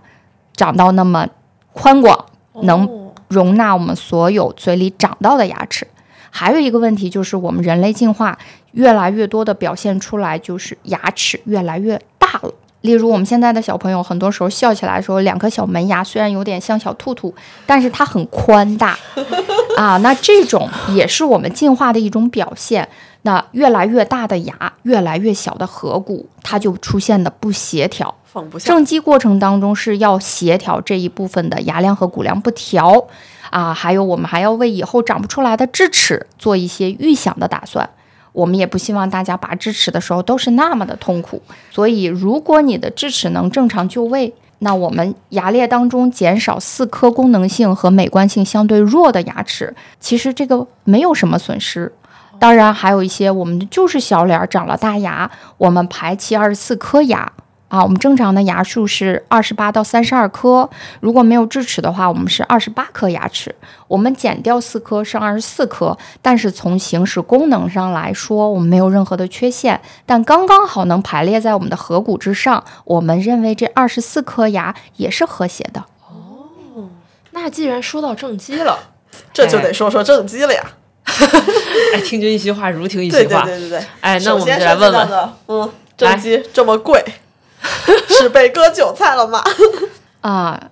[0.55, 1.27] 长到那么
[1.73, 2.25] 宽广，
[2.61, 5.85] 能容纳我们所有嘴里长到的牙齿。
[6.29, 8.39] 还有一个问题就是，我们人类进化
[8.71, 12.53] 越来越多的表现出来，就是牙齿越来越大了。
[12.83, 17.33] 例如，我们现在的小朋友，很多时候笑起来的时候，两颗小门牙虽然有点像小兔兔，
[17.65, 18.97] 但是它很宽大
[19.77, 19.95] 啊。
[19.97, 22.87] 那这种也是我们进化的一种表现。
[23.21, 28.13] 那越来越大的牙，越来越小的颌骨，它就出现的不协调。
[28.25, 28.65] 放不下。
[28.65, 33.07] 正畸过程当中是要协调这一部分的牙量和骨量不调
[33.49, 37.89] 啊，还有我们还要为以后长不出来的智齿做一些预想的打算。
[38.33, 41.41] 我们也不希望大家拔智齿的时候都是那么的痛苦，
[41.71, 51.91] 所以如果你的智齿能正常就位，那我们牙列当中减少四颗功能性和美观性相对弱的牙齿，其实这个没有什么损失。
[52.39, 57.31] 当然，还有一些我们就是小脸长了大牙，我们排齐二十四颗牙
[57.73, 63.55] 啊，我们正常的牙数是二十八到三十二颗，如果没有智齿的话，我们是二十八颗牙齿，
[63.87, 75.83] 我们减掉四颗剩二十四颗，但是从行使功能上来说，我们没有任何的缺陷，但刚刚好能排列在我们的颌骨之上，我们认为这二十四颗牙也是和谐的。
[76.07, 76.87] 哦
[77.31, 78.77] 那既然说到正畸了，
[79.33, 80.63] 这就得说说正畸了呀。
[81.95, 83.43] 哎，听君一席话，如听一席对对话。
[83.45, 83.83] 对对对。
[84.01, 87.03] 哎，那我们就来问问，嗯，正畸这么贵，
[88.09, 89.41] 是被割韭菜了吗？
[90.21, 90.69] 啊，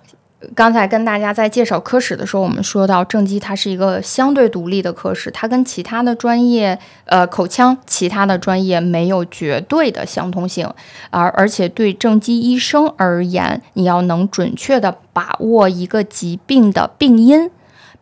[0.54, 10.68] 刚才跟大家在介绍科室的时候，我们说到正畸它是一个相对独立的科室，它跟其他的专业，呃，口腔其他的专业没有绝对的相通性，
[11.10, 17.50] 而而且对正畸医生而言，你要能准确的把握一个疾病的病因。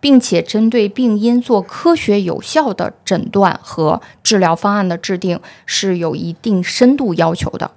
[0.03, 7.71] 并且针对病因做科学有效的诊断和治疗方案的制定是有一定深度要求的。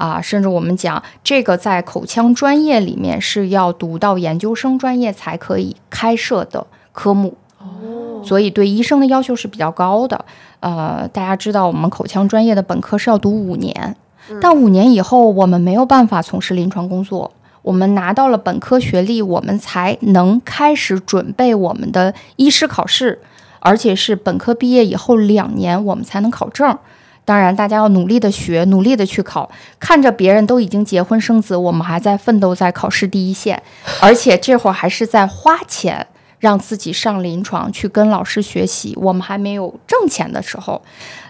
[0.00, 10.24] 啊，甚至我们讲这个在口腔专业里面是要读到研究生专业才可以开设的科目，哦，所以对医生的要求是比较高的。
[10.60, 13.94] 呃，大家知道我们口腔专业的本科是要读五年，
[14.40, 17.30] 但五年以后我们没有办法从事临床工作。
[17.60, 23.20] 我们拿到了本科学历，我们才能开始准备我们的医师考试，
[23.58, 26.78] 而且是本科毕业以后两年我们才能考证。
[27.24, 29.50] 当然，大家要努力的学，努力的去考。
[29.78, 33.62] 看着别人都已经结婚生子，我们还在奋斗在考试第一线，
[34.02, 36.06] 而且这会儿还是在花钱
[36.40, 38.96] 让自己上临床去跟老师学习。
[38.96, 40.82] 我们还没有挣钱的时候，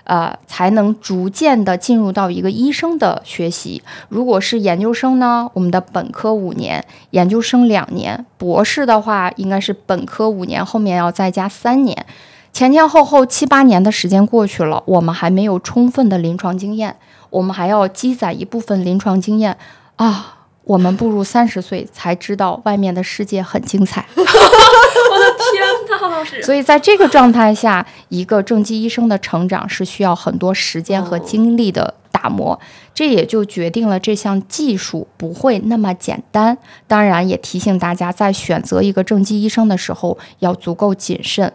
[0.04, 3.82] 呃，才能逐渐的进入到一个医生的学习。
[4.08, 12.06] 如果是研究生呢，我们的本科五年，研究生两年，博士的话应该是本科五年，后面要再加三年。
[12.52, 16.96] 前前后后七八年的时间过去了，我们还没有充分的临床经验，
[17.30, 19.56] 我们还要积攒一部分临床经验
[19.96, 20.36] 啊。
[20.64, 26.40] 我们步入三十岁才知道外面的世界很精彩， 我的天哪，老师！
[26.42, 32.60] 所以在这个状态下，一个正畸医生的成长是需要很多时间和精力的打磨，
[32.94, 36.56] 这也就决定了这项技术不会那么简单。
[36.86, 41.52] 当然，也提醒大家在选择一个正畸医生的时候要足够谨慎。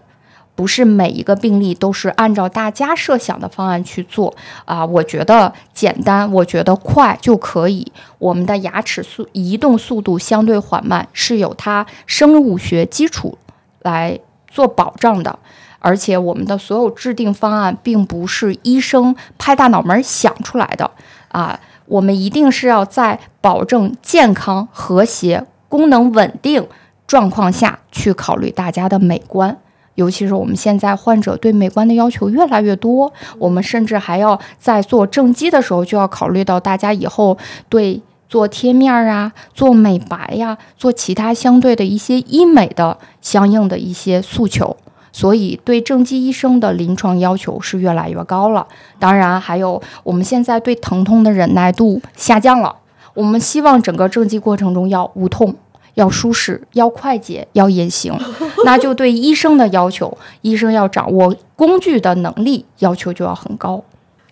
[0.55, 4.33] 不是每一个病例都是按照大家设想的方案去做
[4.63, 4.85] 啊！
[4.85, 7.91] 我觉得简单，我觉得快就可以。
[8.17, 13.37] 我们的牙齿速移动速度相对缓慢，是有它生物学基础
[13.81, 15.37] 来做保障的。
[15.79, 20.89] 而且我们的所有制定方案并不是医生拍大脑门想出来的
[21.27, 21.59] 啊！
[21.85, 26.67] 我们一定是要在保证健康、和谐、功能稳定
[27.05, 29.55] 状况下去考虑大家的美观。
[29.95, 37.37] 尤其是我们现在患者对美观的要求越来越多，我们甚至还要在做正畸的时候就要考虑到大家以后
[37.69, 44.75] 对做贴面啊、做美白呀、做其他相对的一些医美的相应的一些诉求，
[45.11, 48.67] 所以对正畸医生的临床要求是越来越高了。
[48.99, 52.75] 当然，还有我们现在对疼痛的忍耐度下降了，
[53.13, 55.55] 我们希望整个正畸过程中要无痛。
[55.95, 58.17] 要舒适，要快捷，要隐形，
[58.63, 63.83] 那就对医生的要求，医生要掌握工具的能力要求就要很高。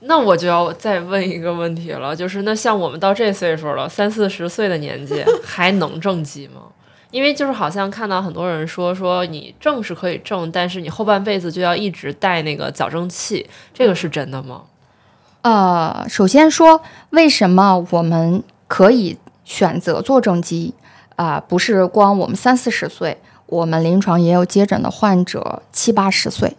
[0.02, 6.62] 那我就要再问一个问题了，就是那像我们到这岁数了，三四十岁的年纪， 还能正畸吗？
[7.10, 14.64] 因为就是好像看到很多人说，说你正是可以正，但是你后半辈子就要一直戴那个矫正器，这个是真的吗？
[15.44, 20.74] 呃，首先说，为什么我们可以选择做正畸？
[21.16, 26.56] 啊，不是光我们三四十岁，我们临床也有接诊的患者七八十岁，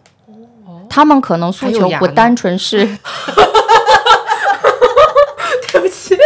[0.88, 2.84] 他们可能诉求不单纯是，
[5.72, 6.16] 对不起，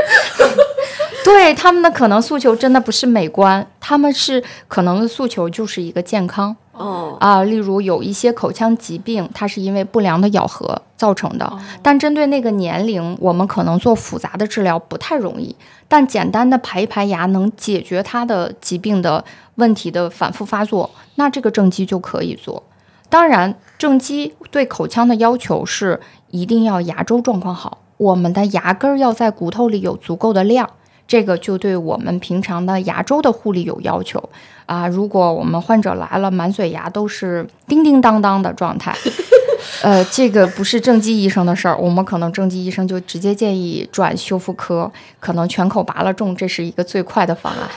[1.24, 6.57] 对他们的可能诉求真的不是美观，他们是可能的诉求就是一个健康。
[6.79, 11.53] 哦啊，例如有一些口腔疾病，它是因为不良的咬合造成的，
[11.83, 15.55] 但针对那个年龄，我们可能做复杂的治疗不太容易。
[15.89, 19.24] 但简单的排一排牙能解决它的疾病的
[19.55, 22.62] 问题的反复发作，那这个正畸就可以做。
[23.09, 25.99] 当然，正畸对口腔的要求是
[26.31, 30.68] 一定要牙周状况好，我们的牙根儿要在骨头里有足够的量，
[31.09, 34.23] 这个就对我们平常的牙周的护理有要求
[34.67, 34.87] 啊。
[34.87, 38.95] 如果我们患者来了满嘴牙都是叮叮当当的状态。
[39.83, 44.91] 呃，这个不是正畸医生的事儿，我们可能正畸医生就直接建议转修复科，
[45.21, 47.69] 可能全口拔了种，这是一个最快的方案。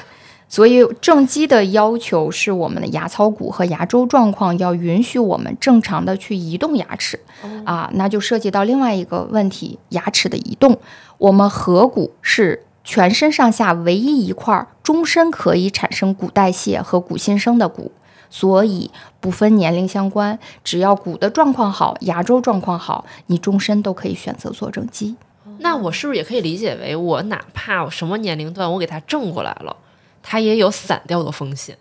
[0.47, 7.19] 所以正畸的要求是我们的牙槽骨和牙周状况要允许我们正常的去移动牙齿
[7.65, 10.77] 啊，那就涉及到另外一个问题，牙齿的移动。
[11.17, 17.91] 我们颌骨是全身上下唯一一块终身可以产生骨代谢和骨新生的骨。
[18.29, 25.17] 所以不分年龄相关，只要骨的状况好，牙周状况好，你终身都可以选择做正畸。
[25.59, 29.75] 那我是不是也可以理解为，我哪怕我什么年龄段我给它正过来了，
[30.23, 31.77] 它也有散掉的风险？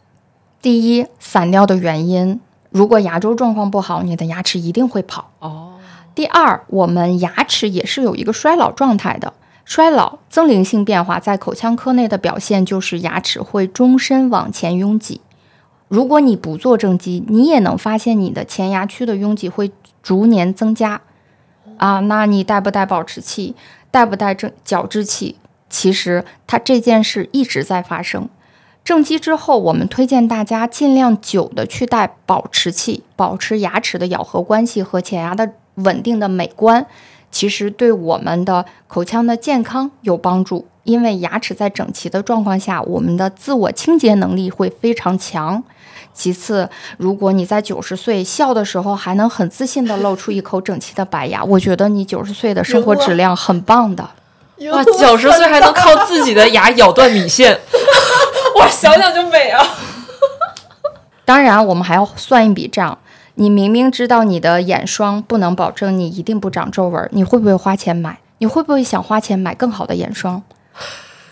[0.61, 2.41] 第一，散掉的原因，
[2.71, 5.31] 如果牙周状况不好，你的牙齿一定会跑。
[5.39, 5.79] 哦。
[6.17, 9.33] 第二，我们牙齿也是有一个衰老状态的，
[9.71, 15.21] 衰老增龄性变化在口腔科内的表现就是牙齿会终身往前拥挤。
[15.87, 19.71] 如果你不做正畸，你也能发现你的前牙区的拥挤会
[20.03, 21.03] 逐年增加，
[21.77, 23.55] 啊，那你带不带保持器，
[23.93, 25.37] 带不带正矫治器？
[25.69, 28.29] 其实它这件事一直在发生。
[28.83, 36.85] 正畸之后，我们推荐大家尽量久的去戴保持器，保持牙齿的咬合关系和前牙的稳定的美观，
[37.31, 40.67] 其实对我们的口腔的健康有帮助。
[40.85, 45.63] 因为牙齿在整齐的状况下，我们的自我清洁能力会非常强。
[46.13, 54.11] 其次，如果你在九十岁笑的时候还能很自信地露出一口整齐的白牙，我觉得你九十岁的生活质量很棒的。
[54.73, 57.61] 哇，九十岁还能靠自己的牙咬断米线，
[58.59, 59.65] 我想想就美啊！
[61.25, 62.99] 当然，我们还要算一笔账。
[63.41, 68.19] 你明明知道你的眼霜不能保证你一定不长皱纹，你会不会花钱买？
[68.37, 70.43] 你会不会想花钱买更好的眼霜？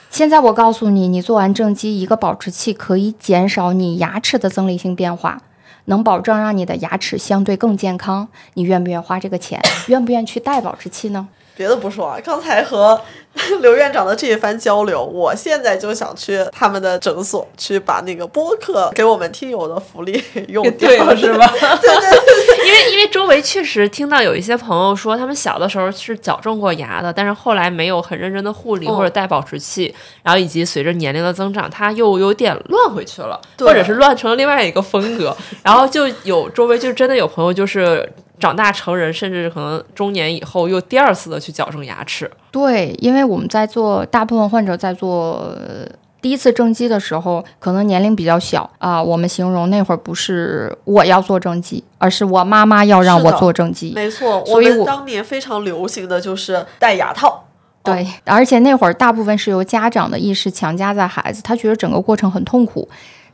[0.08, 5.42] 现在我告诉你，你做完正畸，一个保持器可以减少你牙齿的增龄性变化，
[5.84, 9.60] 能保证让你的牙齿相对更健康，你愿不愿意花这个钱？
[9.88, 11.28] 愿不愿意去戴保持器呢？
[11.58, 12.98] 别的不说啊，刚才和
[13.60, 21.46] 刘院长的这一番交流，我现在就想去他们的诊所去把那个播客给我们听友的福利 用掉，对了是吧？
[21.80, 29.92] 对 对对，因为因为周围确实听到有一些朋友说，他们小的时候是矫正过牙的，但是后来没有很认真的护理嗯或者戴保持器，
[30.22, 35.36] 然后以及随着年龄的增长，他又有点乱回去了，或者是乱成了另外一个风格。
[35.62, 42.30] 然后就有周围就真的有朋友就是长大成人，甚至可能中年以后又第二次的去矫正牙齿。
[42.50, 45.86] 对，因为我们在做，大部分患者在做呃
[46.20, 53.92] 第一次正畸的时候，可能年龄比较小啊、我们形容那会儿不是我要做正畸，而是我妈妈要让我做正畸。
[53.94, 57.44] 没错，所以我们当年非常流行的就是戴牙套。
[57.84, 62.86] 对，而且那会儿大部分是由家长的意识强加在孩子，他觉得整个过程很痛苦。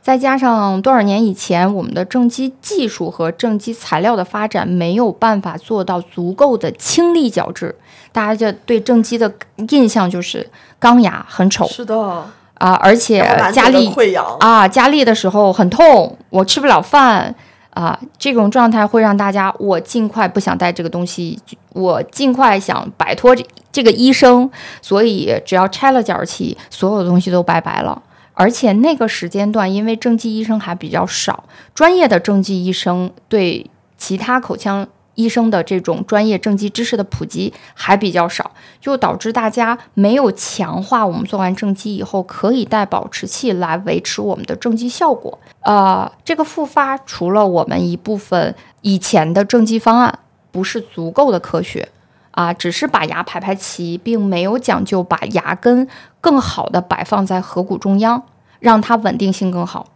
[0.05, 7.73] 再加上多少年以前，我们的正畸技术和正畸材料的发展没有办法做到足够的清力矫治，
[8.11, 9.33] 大家就对正畸的
[9.69, 10.47] 印象就是
[10.77, 11.97] 钢牙很丑是的，
[12.53, 14.23] 啊、而且然后难得的家里溃疡。
[14.39, 17.33] 啊，加力的时候很痛，我吃不了饭
[17.71, 21.39] 啊，这种状态会让大家我尽快不想带这个东西，
[21.73, 24.47] 我尽快想摆脱这这个医生，
[24.83, 27.99] 所以只要拆了矫治器，所有的东西都拜拜了。
[28.35, 45.39] 而且那个时间段，因为正畸医生还比较少，专业的正畸医生对其他口腔医生的这种专业正畸知识的普及还比较少，就导致大家没有强化我们做完正畸以后可以戴保持器来维持我们的正畸效果。
[45.61, 50.19] 呃，这个复发除了我们一部分以前的正畸方案
[50.51, 51.87] 不是足够的科学。
[52.35, 55.87] 啊，只是把牙排排齐，并没有讲究把牙根
[56.21, 58.23] 更好的摆放在颌骨中央，
[58.59, 59.87] 让它稳定性更好。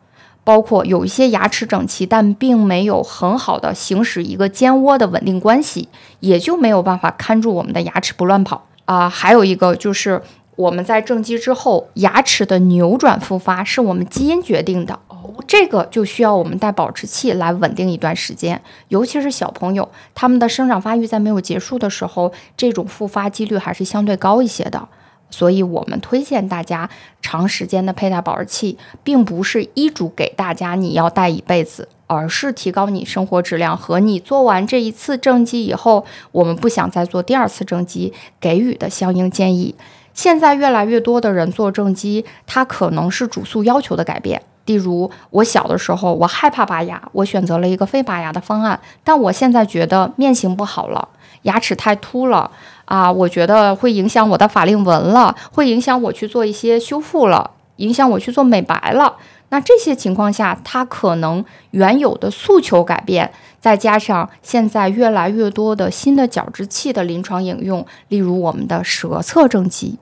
[0.45, 5.89] 包括有一些牙齿整齐，但并没有很好的行使一个尖窝的稳定关系，
[6.21, 9.07] 也就没有办法看住我们的牙齿不乱跑啊。
[9.09, 10.21] 还有一个就是
[10.59, 14.99] 我们在正畸之后，牙齿的扭转复发是我们基因决定的。
[15.47, 24.89] 这个就需要我们戴保持器来稳定一段时间，尤其是小朋友，他们的生长发育在没有结束的时候，这种复发几率还是相对高一些的。
[25.29, 26.89] 所以我们推荐大家
[27.21, 39.75] 长时间的佩戴保持器，并不是医嘱给大家你要戴一辈子，而是提高你生活质量和你做完这一次正畸以后，我们不想再做第二次正畸给予的相应建议。
[40.19, 44.41] 现在越来越多的人做正畸，它可能是主诉要求的改变。
[44.65, 51.07] 例如，我小的时候我害怕拔牙，我选择了一个非拔牙的方案，但我现在觉得面型不好了，
[51.43, 52.51] 牙齿太凸了
[52.83, 59.15] 啊，我觉得会影响我的法令纹了，会影响我去做一些修复了，影响我去做美白了。
[59.51, 69.97] 那这些情况下，它可能原有的诉求改变，再加上现在越来越多的新的矫治器的临床应用，例如我们的舌侧正畸。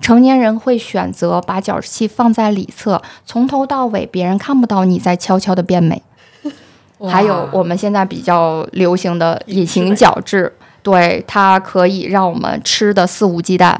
[0.00, 6.02] 成年人会选择把矫治器放在里侧，从头到尾别人看不到你在悄悄的变美。
[7.10, 10.50] 还有我们现在比较流行的隐形矫治，
[10.82, 13.76] 对它可以让我们吃的肆无忌惮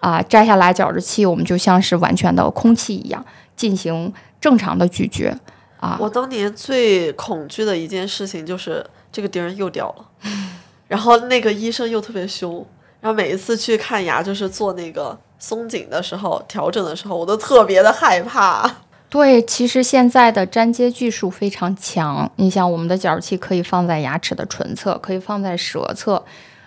[0.00, 3.22] 啊，摘下来矫治器，我们就像是完全的空气一样
[3.54, 4.10] 进行
[4.40, 5.36] 正常的咀嚼
[5.78, 5.98] 啊。
[6.00, 10.30] 我当年最恐惧的一件事情就是这个钉儿又掉了，
[10.88, 12.66] 然后那个医生又特别凶，
[13.00, 18.70] 然后每一次去看牙就是做那个松紧的时候、调整的时候，我都特别的害怕。
[19.08, 22.28] 对，其实现在的粘接技术非常强。
[22.36, 26.24] 你像我们的矫治器可以放在牙齿的唇侧，可以放在舌侧，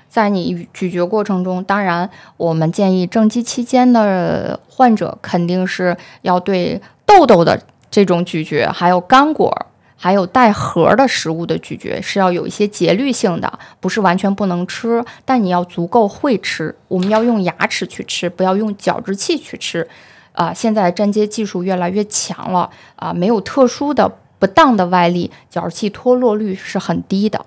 [0.07, 7.61] 在你咀嚼过程中，当然我们建议正畸期间的患者肯定是要对豆豆的
[7.91, 9.66] 这种咀嚼，还有干果。
[9.97, 16.73] 还有带核的食物的咀嚼是要有一些节律性的，不是完全不能吃，但你要足够会吃。
[16.87, 19.87] 我们要用牙齿去吃，不要用矫治器去吃。
[20.33, 27.43] 啊、现在粘接技术越来越强了啊、没有特殊的不当的外力，矫治器脱落率是很低的。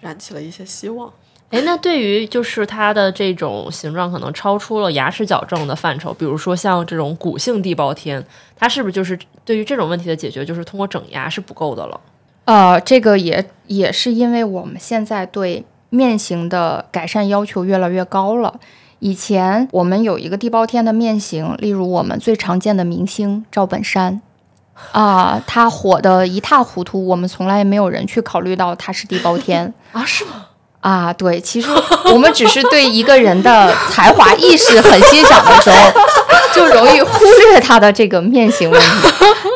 [0.00, 1.12] 燃起了一些希望。
[1.52, 8.24] 哎，那对于就是它的这种形状可能超出了牙齿矫正的范畴，比如说像这种骨性地包天，
[8.56, 12.00] 它是不是就是对于这种问题的解决，就是通过整牙是不够的了？
[12.46, 18.58] 呃，这个也也是因为我们现在对面型的改善要求越来越高了。
[19.00, 24.22] 以前我们有一个地包天的面型，例如我们最常见的明星赵本山，
[24.92, 29.74] 啊、他火的一塌糊涂，我们从来没有人去考虑到他是地包天。
[29.92, 30.46] 啊，是吗？
[30.82, 31.68] 啊，对，其实
[32.12, 35.76] 我们只是对一个人的才华意识很欣赏的时候，
[36.52, 38.86] 就容易忽略他的这个面型问题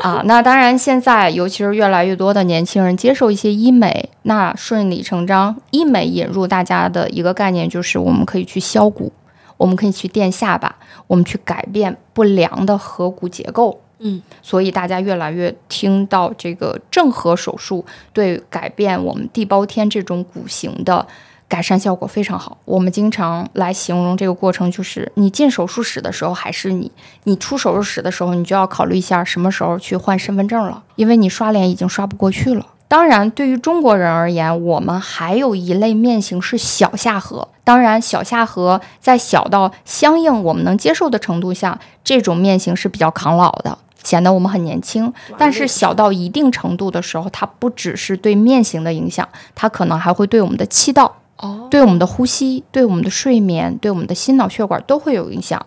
[0.03, 0.23] 啊。
[0.25, 9.13] 那当然，现在尤其是越来越多的年轻人接受一些医美，那顺理成章，医美引入大家的一个概念就是我们可以去削骨，
[9.57, 10.77] 我们可以去垫下巴，
[11.09, 13.81] 我们去改变不良的颌骨结构。
[13.99, 21.07] 嗯，所以大家越来越听到这个正颌手术对改变我们地包天这种骨型的
[21.49, 22.59] 改善效果非常好。
[22.65, 26.91] 我们经常来形容这个过程，就是你进手术室的时候还是你，
[27.25, 32.67] 你出手术室的时候，你就要考虑一下什么时候去换身份证了，因为你刷脸已经刷不过去了。
[32.89, 37.49] 当然，对于中国人而言，我们还有一类面型是小下颌。
[37.65, 43.79] 当然，小下颌在小到相应我们能接受的程度下，这种面型是比较抗老的。
[44.07, 55.61] 显得我们很年轻，但是小到一定程度的时候，它不只是对面型的影响，它可能还会对我们的气道、哦，对我们的呼吸、对我们的睡眠、对我们的心脑血管都会有影响。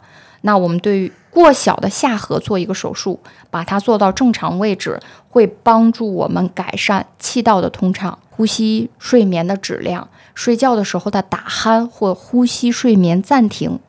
[0.44, 3.20] 那我们对于过小的下颌做一个手术，
[3.52, 13.82] 把它做到正常位置，会帮助我们改善气道的通畅、呼吸、睡眠的质量、睡觉的时候的打鼾或呼吸睡眠暂停。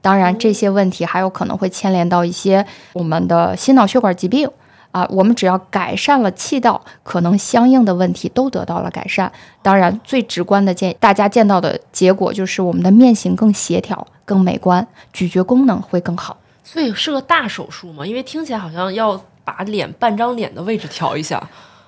[0.00, 4.48] 当然，这些问题还有可能会牵连到一些我们的心脑血管疾病
[4.92, 5.06] 啊。
[5.10, 9.30] 我们只要改善了气道，可能相应的问题都得到了改善。
[9.60, 16.36] 当然，最直观的见大家见到的结果就是我们的面型更协调、更美观，咀嚼功能会更好。
[16.62, 18.06] 所以是个大手术嘛？
[18.06, 21.42] 因为听起来好像要把脸半张脸的位置调一下。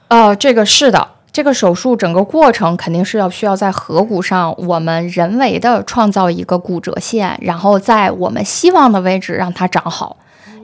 [0.08, 1.08] 呃，这个是的。
[1.32, 10.16] 这个手术整个过程肯定是要需要在颌骨上，我们人为的创造一个骨折线，然后在我们希望的位置让它长好。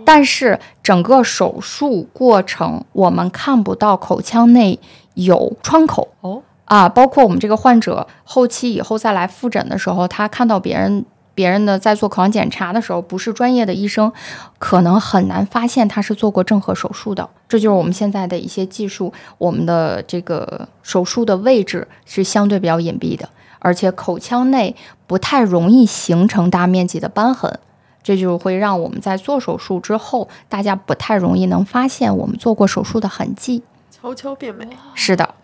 [0.04, 4.78] 但是整个手术过程，我们看不到口腔内
[5.14, 11.04] 有创口哦啊，包括我们这个患者后期以后再来复诊的时候，他看到别人。
[11.36, 14.10] 别人的在做口腔检查的时候，不是专业的医生，
[14.58, 17.28] 可能很难发现他是做过正颌手术的。
[17.46, 23.28] 这就是我们现在的一些技术，我们的这个手术的位置是相对比较隐蔽的，
[23.58, 24.74] 而且口腔内
[25.06, 27.60] 不太容易形成大面积的瘢痕，
[28.02, 33.62] 这就会让我们在做手术之后，大家不太容易能发现我们做过手术的痕迹。
[33.90, 35.34] 悄悄变美，是的。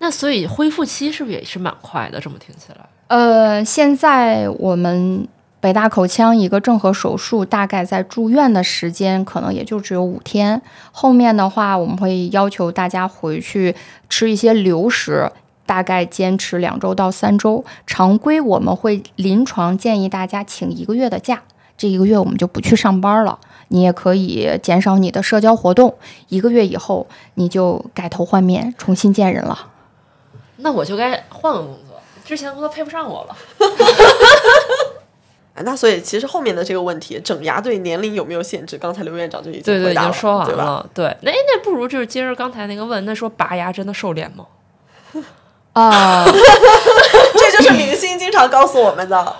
[0.00, 2.20] 那所以恢复期是不是也是蛮快的？
[2.20, 2.86] 这么听起来。
[3.08, 5.26] 呃，现在我们
[5.60, 10.60] 北大口腔一个正颌手术，大概在住院的时间可能也就只有五天。
[10.92, 13.74] 后面的话，我们会要求大家回去
[14.10, 15.32] 吃一些流食，
[15.64, 17.64] 大概坚持两周到三周。
[17.86, 21.42] 常规我们会临床建议大家请一个月的假，
[21.78, 23.38] 这一个月我们就不去上班了，
[23.68, 25.94] 你也可以减少你的社交活动。
[26.28, 29.58] 一个月以后，你就改头换面，重新见人了。
[30.58, 31.87] 那我就该换个。
[32.28, 33.36] 之前工作配不上我了，
[35.64, 38.76] 那所以其实后面的这个问题，整牙对年龄有没有限制？
[38.76, 40.86] 刚才刘院长就已经对已经，说完了。
[40.92, 44.44] 对，那那不如就是接着刚才那个问，那说拔牙真的瘦脸吗？
[45.72, 49.36] 啊， 这就是明星经常告诉我们的。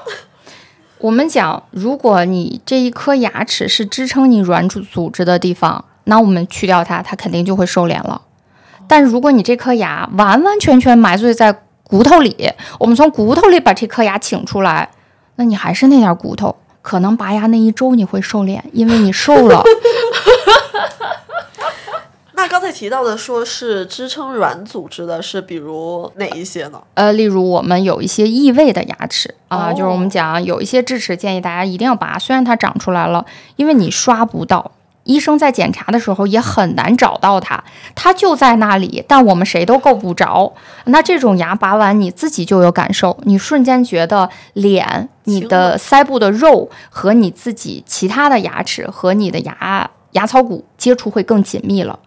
[0.96, 8.22] 我们讲，如果你这一颗牙齿是支撑你软组组织的地方，那我们去掉它，它肯定就会瘦脸了。
[8.88, 14.90] 但如果你这颗牙完完全全埋醉在骨头里，我们从骨头里把这颗牙请出来，
[15.36, 19.62] 那你还是那点骨头，可能拔牙那一周你会瘦脸，因为你瘦了。
[22.34, 26.80] 那刚才提到的说是支撑软组织的，是比如哪一些呢？
[26.94, 33.26] 呃，例如我们有一些异位的牙齿啊，就是我们讲有一些智齿建议大家一定要拔，虽然它长出来了，
[33.56, 34.70] 因为你刷不到。
[35.08, 40.52] 医生在检查的时候也很难找到它，它就在那里，但我们谁都够不着。
[40.84, 51.98] 那这种牙拔完，你自己就有感受，你瞬间觉得脸、你的腮部的肉和你自己其他的牙齿和你的牙牙槽骨接触会更紧密了。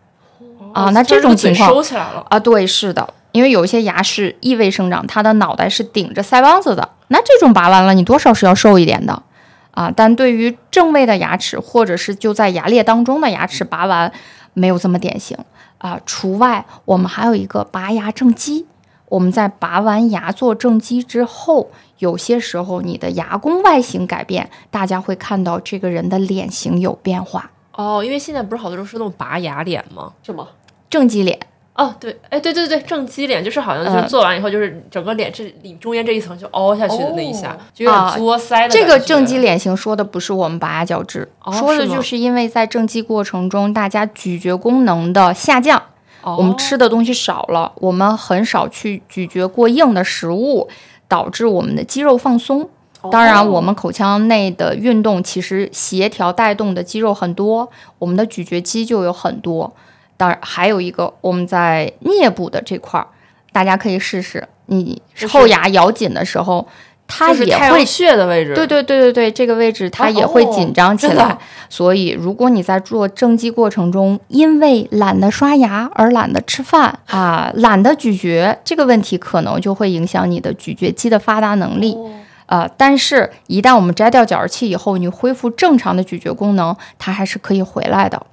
[0.74, 2.40] 啊，那这种情况收起来了啊？
[2.40, 9.24] 对，是的，因为有一些牙是异位生长，它的脑袋是顶着腮帮子的，那这种拔完了，你多少是要瘦一点的。
[9.72, 14.12] 啊，但对于正位的牙齿，或者是就在牙列当中的牙齿拔完，
[14.54, 15.38] 没有这么典型
[15.78, 16.00] 啊。
[16.06, 18.68] 除外，我们还有一个拔牙正畸。
[19.08, 27.52] 我们在拔完牙做正畸之后，有些时候你的牙弓外形改变，大家会看到这个人的脸型有变化。
[27.74, 30.14] 哦，因为现在不是好多人是那种拔牙脸吗？
[30.24, 30.48] 是吗？
[30.90, 31.38] 正畸脸。
[31.74, 45.82] 哦，对，哎，对对对，正畸脸就是好像就是做完以后，就是整个脸这里中间这一层就凹下去的那一下，就有点作腮的这个正畸脸型说的不是我们拔牙矫治，说的就是因为在正畸过程中，大家咀嚼功能的下降，
[46.22, 50.68] 我们吃的东西少了，我们很少去咀嚼过硬的食物，
[51.08, 52.70] 导致我们的肌肉放松。
[53.10, 57.68] 当然，我们口腔内的运动其实协调带动的肌肉很多，
[57.98, 59.74] 我们的咀嚼肌就有很多。
[60.22, 63.08] 当然，还有一个我们在颞部的这块儿，
[63.52, 66.68] 大家可以试试，你后牙咬紧的时候。
[67.14, 71.38] 它也会穴的位置，对对对对对，这个位置它也会紧张起来。
[71.68, 81.98] 所以，如果你在做正畸过程中，因为懒得刷牙而懒得吃饭啊，懒得咀嚼，这个问题可能就会影响你的咀嚼肌的发达能力
[82.46, 82.70] 啊。
[82.78, 88.26] 但是，一旦我们摘掉矫治器以后，你恢复正常的咀嚼功能，它还是可以回来的。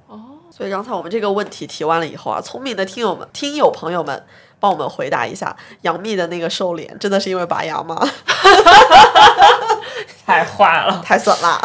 [0.59, 4.23] 哦，所以刚才我们这个问题提完了以后啊，聪明的听友们、听友朋友们。
[4.61, 7.97] 帮我们回答一下，杨幂的那个瘦脸真的是因为拔牙吗？
[10.27, 11.57] 太坏了，太损了。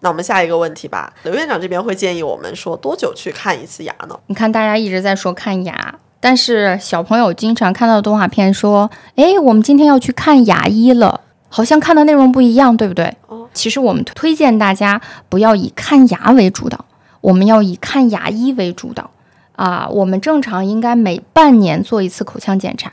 [0.00, 1.10] 那我们下一个问题吧。
[1.22, 4.14] 刘院长这边会建议我们说多久去看一次牙呢？
[4.26, 13.16] 你看大家一直在说看牙，但是小朋友经常看到动画片说，哎，我们今天要去看牙医了，好像看的内容不一样，对不对？
[13.28, 13.48] 哦。
[13.54, 15.00] 其实我们推荐大家
[15.30, 16.84] 不要以看牙为主导，
[17.22, 19.10] 我们要以看牙医为主导。
[19.56, 22.92] 啊，我们正常应该每半年做一次口腔检查。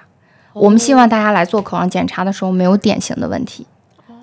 [0.54, 3.66] 我们希望大家来做口腔检查的时候没有典型的问题。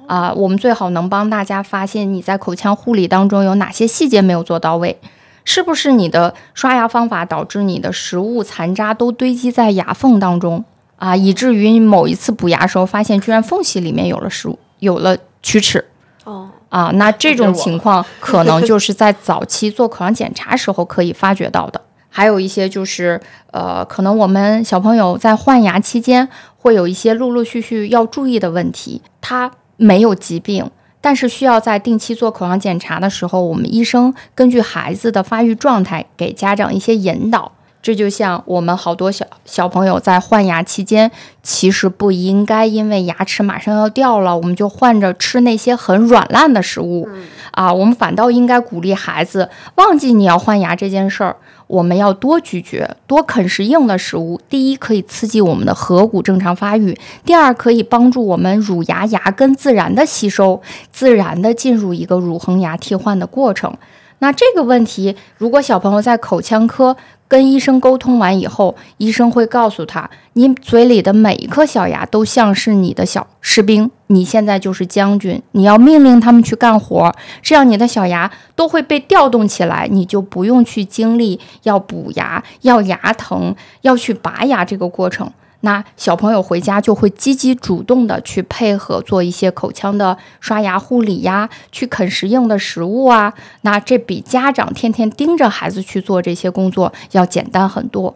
[0.06, 5.00] 啊，我们最好能帮大家发现你在口腔护理当中有哪些细节没有做到位，
[5.44, 10.64] 是不是你的刷牙方法导致你的食物残渣都堆积在牙缝当中
[10.96, 15.84] 啊，以至于某一次补牙时候发现居然缝隙里面有了食物，有了龋齿。
[16.22, 21.80] 哦，啊，那这种情况 可能就是在早期做口腔检查时候可以发觉到的。
[22.08, 29.02] 还有一些就是，呃，可能我们小朋友在换牙期间会有一些陆陆续续要注意的问题。
[29.20, 30.70] 他没有疾病，
[31.02, 37.52] 但是需要在定期做口腔检查的时候，我们医生根据孩子的发育状态给家长一些引导。
[37.86, 41.08] 这就像我们好多小小朋友在换牙期间，
[41.40, 47.08] 其实不应该因为牙齿马上要掉了，我们就换着吃那些很软烂的食物
[47.52, 47.72] 啊。
[47.72, 51.36] 我们反倒应该鼓励孩子忘记你要换牙这件事儿，
[51.68, 54.40] 我们要多咀嚼，多啃食硬的食物。
[54.48, 56.92] 第一，可以刺激我们的颌骨正常发育；
[57.24, 60.60] 第二，可以帮助我们乳牙牙根自然的吸收，
[60.90, 63.72] 自然的进入一个乳恒牙替换的过程。
[64.18, 66.96] 那这个问题，如果小朋友在口腔科，
[67.28, 77.12] 跟医生沟通完以后，医生会告诉他：你嘴里的每一颗小牙都像是你的小士兵，你现在就是将军，你要命令他们去干活，
[77.42, 85.30] 这样你的小牙都会被调动起来，你就不用去经历要补牙、要牙疼、要去拔牙这个过程。
[85.66, 93.34] 那小朋友回家就会积极主动的去配合做一些口腔的刷牙护理呀，去啃食硬的食物啊。
[93.62, 98.14] 那这比家长天天盯着孩子去做这些工作要简单很多。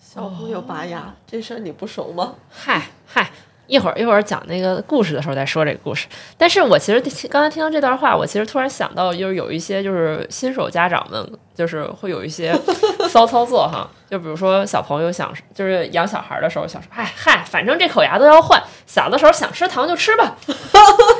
[0.00, 2.32] 小朋友拔牙这事儿你不熟吗？
[2.48, 3.30] 嗨嗨。
[3.66, 6.06] 一会儿一会儿讲那个故事的时候再说这个故事。
[6.36, 12.54] 但是我其实刚才听到这段话，我其实突然想到，就是有一些就是新手家长们，就是会有一些
[13.08, 13.88] 骚操作哈。
[14.10, 20.36] 就比如说小朋友想就是养小孩的时候想说，哎嗨，反正这口牙都要换，小的时候想吃糖就吃吧。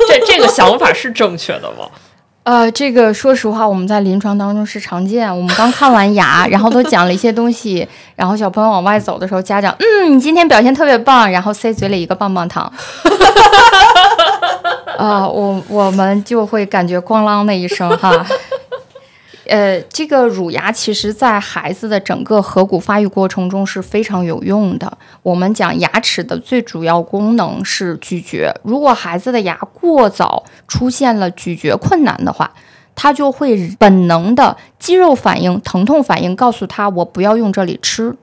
[0.09, 1.89] 这这个想法是正确的吗？
[2.45, 5.35] 呃，这个说实话，我们在临床当中是常见。
[5.35, 12.71] 我们刚看完牙，然后都讲了一些东西，然后小朋友往外走的时候，家长，嗯，你今天表现特别棒，然后塞嘴里一个棒棒糖。
[14.99, 18.25] 啊， 我我们就会感觉咣啷的一声哈。
[19.47, 24.97] 呃，这个乳牙其实，在孩子的整个颌骨发育过程中是非常有用的。
[25.23, 32.51] 我们讲牙齿的最主要功能是咀嚼，如果孩子的牙过早出现了咀嚼困难的话，
[32.95, 38.17] 他就会本能的肌肉反应、疼痛反应告诉他，我不要用这里吃，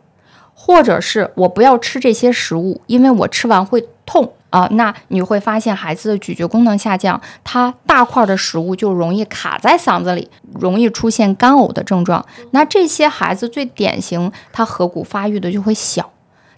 [0.53, 4.33] 或者是我不要吃这些食物，因为我吃完会痛。
[4.51, 10.29] 啊，那你会发现孩子的咀嚼功能下降，他大块的食物就容易卡在嗓子里，
[10.59, 12.23] 容易出现干呕的症状。
[12.51, 16.11] 那这些孩子最典型，他颌骨发育的就会小，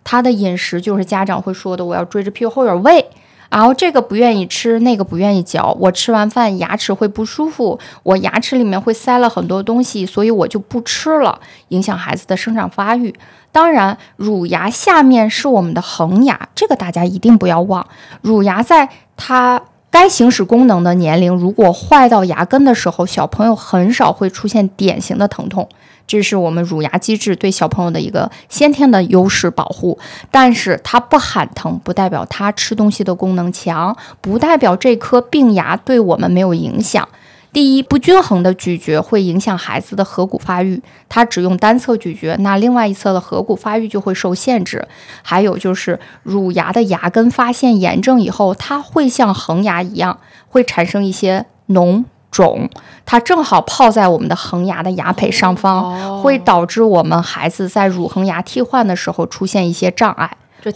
[0.03, 3.05] 他的饮食就是家长会说的，我要追着屁股后眼喂，
[3.53, 13.13] 然后这个不愿意吃，那个不愿意嚼，我吃完饭牙齿会不舒服，我牙齿里面会塞了很多东西，所以我就不吃了，影响孩子的生长发育。
[13.51, 17.85] 当然，乳牙下面是我们的恒牙，这个大家一定不要忘。
[18.23, 25.69] 乳牙在它该行使功能的年龄，如果坏到牙根的时候，小朋友很少会出现典型的疼痛，
[26.05, 29.97] 这是我们乳牙机制对小朋友的一个先天的优势保护。
[30.29, 37.07] 但是它不喊疼，不代表它吃东西的功能强，不代表这颗病牙对我们没有影响。
[37.51, 44.87] 第一，不均衡的咀嚼会影响孩子的颌骨发育，他只用单侧咀嚼，那另外一侧的颌骨发育就会受限制。
[45.21, 52.67] 还有就是乳牙的牙根发现炎症以后，它会像恒牙一样，会产生一些脓肿，
[53.05, 60.29] 它正好泡在我们的恒牙的牙胚上方，会导致我们孩子在乳恒牙替换的时候出现一些障碍。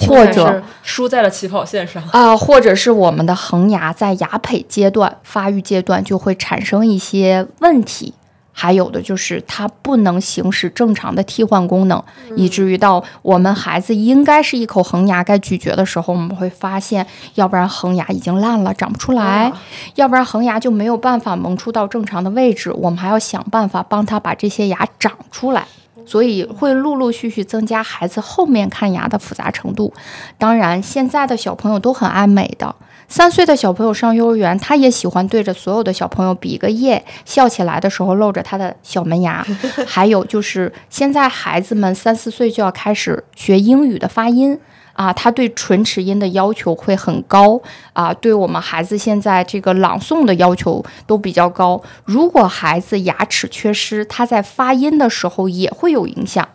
[0.05, 2.03] 或者输在了起跑线上。
[2.11, 8.13] 啊、或者是我们的恒牙在牙胚阶段发育阶段就会产生一些问题，
[8.59, 12.03] 还有的就是它不能行使正常的替换功能，
[12.35, 17.05] 以至于到我们孩子应该是一口恒牙该咀嚼的时候，我们会发现，
[17.35, 19.53] 要不然恒牙已经烂了，长不出来，
[19.93, 25.67] 要不然恒牙就没有办法萌出到正常的位置，我们还要想办法帮他把这些牙长出来。
[26.07, 29.93] 所以会陆陆续续增加孩子后面看牙的复杂程度。
[30.37, 32.73] 当然，现在的小朋友都很爱美的。
[33.07, 39.45] 三岁的小朋友上幼儿园，他也喜欢对着所有的小朋友比一个耶，笑起来的时候露着他的小门牙。
[39.87, 44.59] 还有就是，现在孩子们三四岁就要开始学英语的发音。
[44.93, 47.61] 啊，他对唇齿音的要求会很高
[47.93, 51.79] 啊，对我们孩子现在这个朗诵的要求都比较高。
[52.03, 56.49] 如果孩子牙齿缺失，他在发音的时候也会有影响。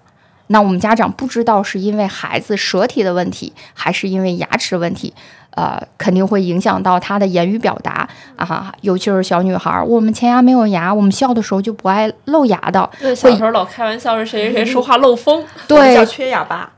[0.48, 5.14] 那我们家长不知道是因为孩子舌体的问题，还是因为牙齿问题，
[5.54, 16.72] 呃，肯定会影响到他的言语表达啊，尤其是小女孩儿，我们前牙没有牙，我们笑的时候就不爱露牙的，对，小时候老开玩笑是谁谁谁说话漏风，对叫缺哑巴。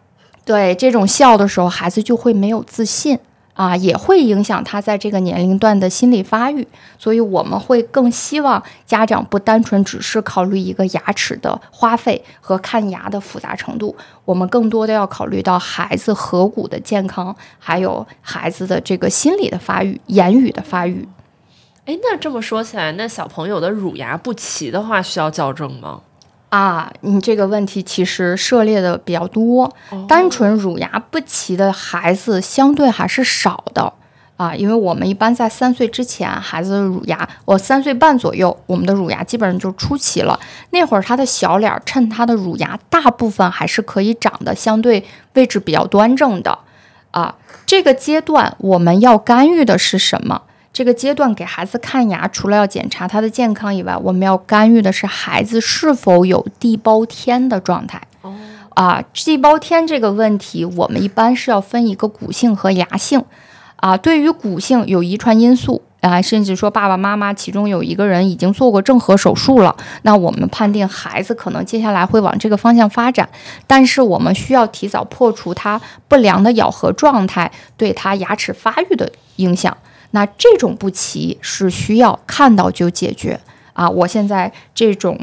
[0.44, 3.18] 对，这种笑的时候，孩子就会没有自信
[3.54, 6.66] 啊，也会影响他在这个年龄段的心理发育。
[6.98, 13.94] 所以我们会更希望家长不单纯只是考虑一个牙齿的花费和看牙的复杂程度，
[14.24, 21.08] 我们更多的要考虑到孩子颌骨的健康，还有孩子的这个心理的发育、言语的发育。
[21.86, 26.00] 哎，那这么说起来，那小朋友的乳牙不齐的话，需要矫正吗？
[26.54, 29.74] 啊，你这个问题其实涉猎的比较多，
[30.06, 33.92] 单纯乳牙不齐的孩子相对还是少的
[34.36, 40.38] 啊，因为我们一般在三岁之前，孩子的乳牙，我三岁半左右，我们的乳牙基本上就出齐了。
[40.70, 46.56] 那会儿他的小脸儿趁他的乳牙大部分还是可以长得相对位置比较端正的
[47.10, 47.34] 啊。
[47.66, 50.42] 这个阶段我们要干预的是什么？
[50.74, 58.02] 这个阶段给孩子看牙，除了要检查他的健康以外，我们要干预的是孩子是否有地包天的状态。
[58.70, 63.24] 啊，地包天这个问题，我们一般是要分一个骨性和牙性。
[63.76, 73.28] 啊，对于骨性有遗传因素啊，甚至说爸爸妈妈其中有一个人已经做过正颌手术了，那我们判定孩子可能接下来会往这个方向发展，
[73.68, 79.76] 但是我们需要提早破除他不良的咬合状态对他牙齿发育的影响。
[80.14, 83.38] 那这种不齐是需要看到就解决
[83.72, 83.90] 啊！
[83.90, 85.18] 我现在这种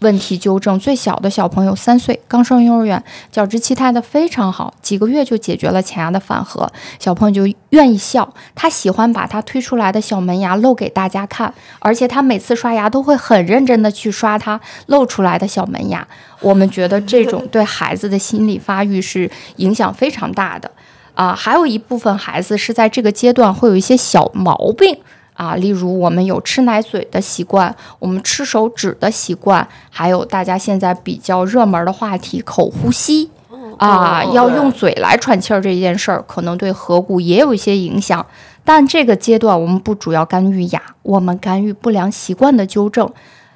[0.00, 16.06] 问题纠正，最小的小朋友三岁，刚上幼儿园，角质期待的非常好，几个月就解决了前牙的反颌，小朋友就愿意笑，他喜欢把他推出来的小门牙露给大家看，而且他每次刷牙都会很认真的去刷他露出来的小门牙。
[16.40, 20.70] 我们觉得这种对孩子的心理发育是影响非常大的。
[21.14, 24.98] 啊，还有一部分孩子是在这个阶段会有一些小毛病
[25.34, 33.30] 啊，例如我们有吃奶嘴的习惯，我们吃手指的习惯，还有大家现在比较热门的话题口呼吸
[33.78, 38.24] 啊，要用嘴来喘气儿这件事儿，可能对颌骨也有一些影响。
[38.64, 43.08] 但这个阶段我们不主要干预牙，我们干预不良习惯的纠正。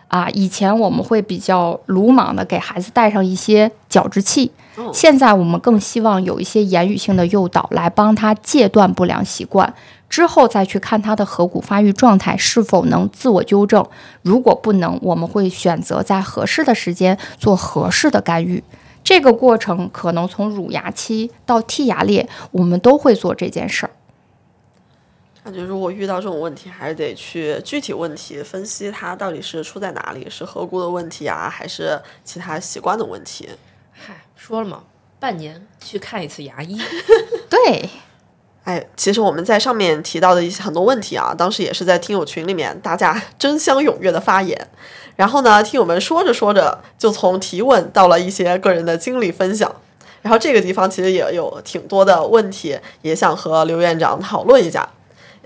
[0.09, 4.50] 啊，以前我们会比较鲁莽的给孩子带上一些矫治器，
[4.93, 9.72] 现在我们更希望有一些言语性的诱导来帮他戒断不良习惯，
[10.09, 13.87] 之后再去看他的颌骨发育状态是否能自我纠正。
[14.22, 18.62] 如果不能，我们会选择在合适的时间做合适的干预。
[19.05, 23.91] 这个过程可能从乳牙期到剔牙裂，我们都会做这件事儿。
[25.45, 33.49] 感觉如果遇到这种问题，还是得去具体问题分析，它到底是出在哪里，是颌骨的问题啊，还是其他习惯的问题？
[34.49, 34.80] 嗨，说了嘛，
[35.20, 36.80] 半年去看一次牙医。
[37.51, 37.90] 对，
[38.64, 44.68] 哎，其实我们在上面提到的一些很多问题啊，当时也是在听友群里面大家 争相踊跃的发言，
[45.16, 49.70] 然后呢，听友们说着说着就从提问到了一些个人的经历分享，
[50.22, 54.88] 然后这个地方其实也有挺多的问题，也想和刘院长讨论一下。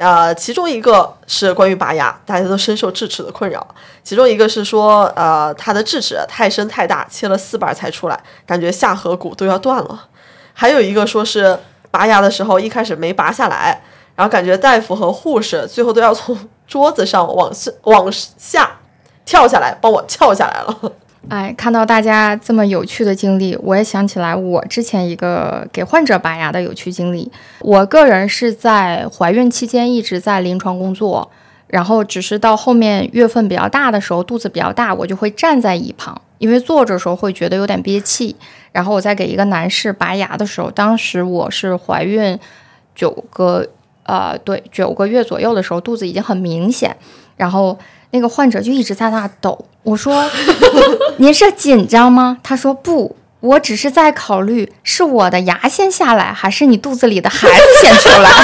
[0.03, 3.65] 呃，其中一个是关于拔牙，大家都深受智齿的困扰。
[4.03, 10.09] 其中一个是说，呃，他的智齿太深太大，切了四瓣才出来，感觉下颌骨都要断了。
[10.53, 11.57] 还有一个说是
[11.93, 13.81] 拔牙的时候一开始没拔下来，
[14.17, 16.37] 然后感觉大夫和护士最后都要从
[16.67, 18.81] 桌子上往下往下
[19.25, 20.93] 跳下来，帮我跳下来了。
[21.29, 27.31] 哎，看到大家这么有趣的经历，我也想起来我之前一个给患者拔牙的有趣经历。
[27.61, 31.31] 我个人是在怀孕期间一直在临床工作，
[31.69, 38.37] 然后只是到后面月份比较大的时候，肚子比较大，我就会站在一旁，因为坐着时候会觉得有点憋气。
[38.73, 42.39] 然后我在给一个男士拔牙的时候，当时我是怀孕
[42.95, 43.67] 九个。
[44.05, 46.97] 呃，对，九个月左右的时候，肚子已经很明显，
[47.37, 47.79] 然后
[48.13, 49.67] 那个患者就一直在那抖。
[49.83, 50.31] 我说：
[51.19, 58.31] “您是紧张吗？”他说：“不，我只是在考虑是我的牙先下来，还是你肚子里的孩子先出来。”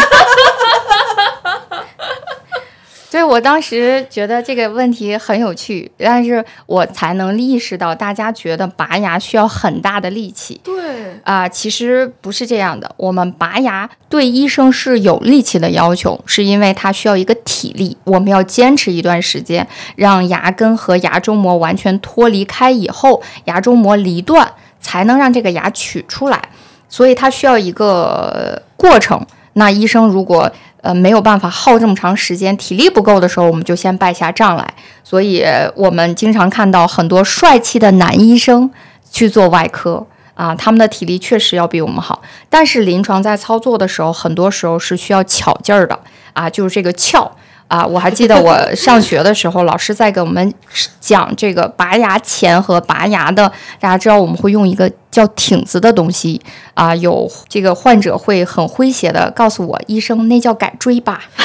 [3.11, 10.61] 所以我当时觉得这个问题很有趣，但是我才能意识到大家觉得拔牙需要很大的力气。
[10.63, 12.95] 对啊，其实不是这样的。
[12.99, 24.49] 我们拔牙对医生是有力气的要求，是因为它需要一个体力，我们要坚持一段时间，让牙根和牙周膜完全脱离开以后，牙周膜离断，
[24.81, 26.41] 才能让这个牙取出来。
[26.89, 29.21] 所以它需要一个过程。
[29.55, 30.51] 那医生如果
[30.83, 34.75] 呃，没有办法耗这么长时间，体力不够的时候，我们就先败下仗来。
[35.03, 35.45] 所以
[35.75, 38.71] 我们经常看到很多帅气的男医生
[39.11, 42.23] 去做外科啊，他们的体力确实要比我们好。
[42.49, 45.99] 但是临床在操作的时候，很多时候是需要巧劲儿的
[46.33, 47.31] 啊，就是这个翘。
[47.69, 50.55] 啊，我还记得我上学的时候，老师在给我们
[51.01, 53.53] 讲这个拔牙前和拔牙的。
[53.79, 56.41] 大家知道我们会用一个叫挺子的东西
[56.73, 61.21] 啊，有这个患者会很诙谐的告诉我，医生那叫改锥吧。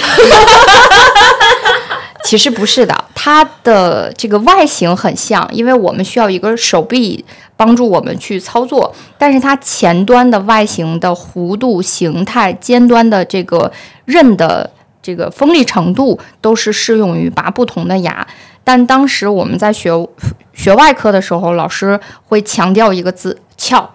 [2.23, 7.25] 其实不是的，它的这个外形很像，因为我们需要一个手臂
[7.57, 13.69] 帮助我们去操作，但是它前端的外形的弧度、形态、尖端的这个
[14.05, 14.71] 刃的。
[15.03, 18.25] 这个锋利程度都是适用于拔不同的牙，
[18.63, 19.91] 但当时我们在学
[20.53, 23.87] 学外科的时候，老师会强调一个字“撬”，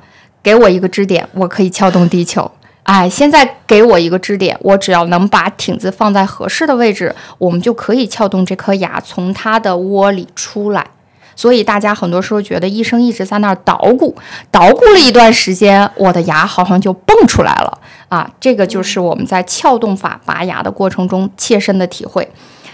[0.43, 2.49] 给我一个支点，我可以撬动地球。
[2.83, 10.87] 哎，现在给我一个支点，我只要能把挺子放在合适的位置，我们就可以撬动这颗牙，从它的窝里出来。
[11.39, 14.13] 所以大家很多时候觉得医生一直在那儿捣鼓，
[14.51, 17.79] 捣鼓了一段时间，我的牙好像就蹦出来了
[18.09, 18.29] 啊！
[18.41, 22.29] 这个就是我们在撬动法拔牙的过程中切身的体会。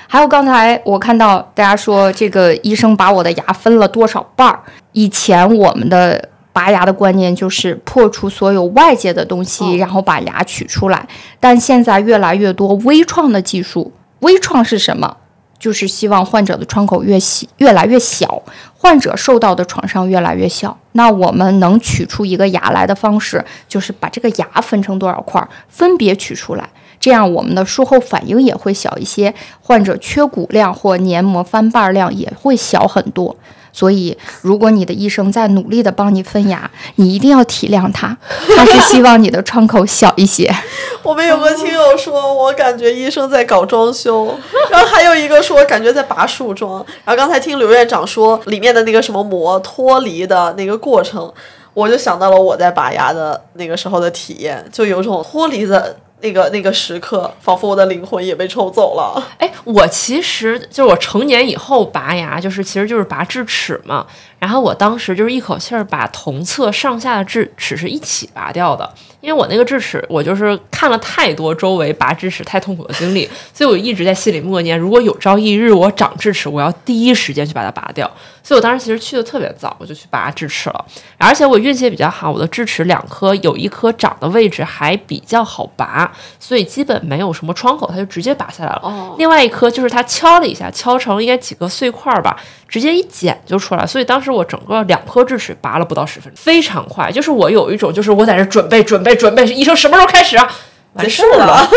[0.06, 4.60] 还有刚才我看到大家说，这个医生把我的牙分了多少瓣儿？
[4.92, 11.06] 以前我们的拔牙的观念就是破除所有外界的东西，然后把牙取出来。
[11.38, 15.18] 但现在越来越多微创的技术，微创是什么？
[15.64, 18.42] 就是希望患者的创口越小越来越小，
[18.76, 20.76] 患者受到的创伤越来越小。
[20.92, 26.68] 那我们能取出一个牙来的方式，就是把这个牙分成多少块，分别取出来，
[27.00, 33.34] 这样我们的术后反应也会小一些，患者缺骨量或黏膜翻瓣量也会小很多。
[33.74, 38.16] 所以，如果你的医生在努力的帮你分牙，你一定要体谅他，
[38.56, 40.48] 他是希望你的创口小一些。
[41.02, 44.32] 我们有个听友说，我感觉医生在搞装修，
[44.70, 46.76] 然后还有一个说感觉在拔树桩。
[47.04, 51.30] 然后刚才听刘院长说里面的那个什么膜脱离的那个过程，
[51.74, 55.96] 我就想到了我在拔牙的那个时候的体验，就有种脱离的。
[56.24, 59.22] 那个那个时刻，仿佛我的灵魂也被抽走了。
[59.36, 64.06] 哎，我其实就是我成年以后拔牙，就是其实就是拔智齿嘛。
[64.38, 68.90] 然后我当时就是一口气儿把同侧上下的智齿是一起拔掉的，
[69.24, 78.10] 因为我那个智齿，我就是看了太多周围拔智齿太痛苦的经历，所以我一直在心里默念：如果有朝一日我长智齿，我要第一时间去把它拔掉。
[78.42, 80.84] 所以我当时其实去的特别早，我就去拔智齿了。
[81.16, 88.80] 而且我运气也比较好，我的智齿两颗有一颗长的位置还比较好拔，所以基本没有什么窗口，它就直接拔下来了。
[88.82, 92.38] 哦，另外一颗就是它敲了一下，敲成应该几个碎块吧，
[92.68, 93.86] 直接一剪就出来。
[93.86, 97.10] 所以当时我整个两颗智齿拔了不到十分钟，非常快。
[97.10, 100.50] 就是我有一种，就是我在这准备准备准备，医生什么时候开始啊？
[100.98, 101.68] 结束了。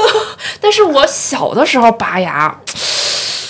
[0.60, 2.60] 但是我小的时候拔牙。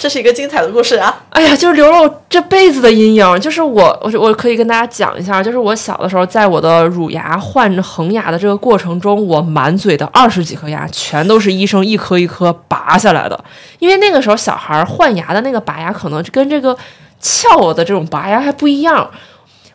[0.05, 1.23] 这是一个精彩的故事啊！
[1.31, 3.41] 哎呀，就是留了我这辈子的阴影。
[3.41, 13.45] 就是我，我我可以跟大家讲一下，就是我小的时候，在我的乳牙换恒牙的这个过程中，我满嘴的二十几颗牙全都是医生一颗一颗拔下来的。
[13.79, 16.77] 因为那个时候小孩换牙的那个拔牙，可能跟这个
[17.19, 19.11] 撬的这种拔牙还不一样。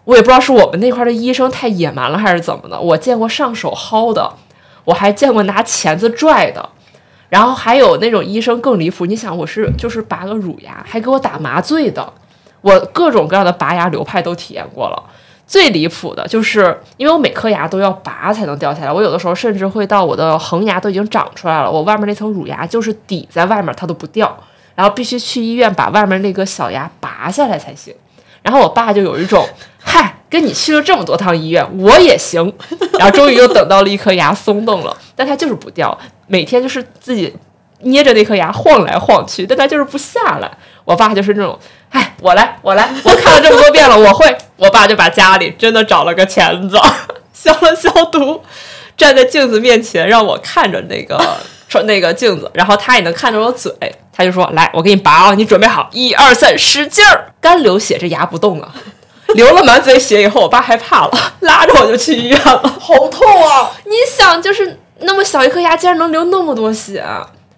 [0.03, 2.79] 我也不知道是我们那块的医生太野蛮了，还是怎么的。
[2.79, 4.31] 我见过上手薅的，
[4.85, 6.69] 我还见过拿钳子拽的。
[7.29, 12.11] 然后还有那种医生更离谱，你想我是就是拔个乳牙，还给我打麻醉的，
[12.61, 15.03] 我各种各样的拔牙流派都体验过了。
[15.47, 24.37] 最离谱的就是，因为我每颗牙都要拔才能掉下来，我有的时候甚至会到我的恒牙都已经长出来了，我外面那层乳牙就是抵在外面，它都不掉。
[24.75, 27.93] 然后必须去医院把外面那个小牙拔下来才行。
[28.41, 29.45] 然后我爸就有一种，
[29.77, 32.53] 嗨，跟你去了这么多趟医院，我也行。
[32.99, 37.35] 然后终于又等到了一颗牙松动了，但它就是不掉，每天就是自己
[37.81, 40.51] 捏着那颗牙晃来晃去，但它就是不下来。
[40.85, 41.57] 我爸就是那种，
[41.91, 44.37] 哎，我来，我来，我看了这么多遍了，我会。
[44.57, 46.77] 我爸就把家里真的找了个钳子，
[47.33, 48.41] 消了消毒，
[48.97, 51.17] 站在镜子面前让我看着那个
[51.69, 53.71] 说那个镜子，然后他也能看着我嘴，
[54.11, 58.73] 他就说：“来，我给你拔啊，你准备好，一二三，使劲儿！”干流血，这牙不动了，
[59.35, 61.11] 流了满嘴血以后，我爸害怕了，
[61.41, 63.71] 拉着我就去医院了，好痛啊！
[63.85, 67.03] 你想，就是那么小一颗牙，竟然能流那么多血。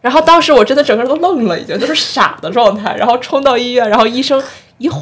[0.01, 2.95] 然后当时我真的整个人都愣了，已经就是傻的状态。
[2.95, 4.41] 然后冲到医院，然后医生
[4.79, 5.01] 一晃，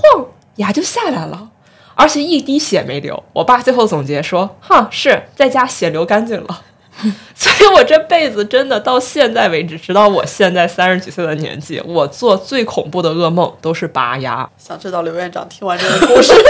[0.58, 1.50] 牙就下来了，
[1.96, 3.24] 而且一滴血没流。
[3.34, 6.62] 我爸最后总结说：“哼，是在家血流干净了。”
[7.36, 14.48] 所以，我这辈子真的到现在为止，直到我现在三十几岁的年纪，我做最恐怖的噩梦都是拔牙。
[14.58, 16.34] 想知道刘院长听完这个故事？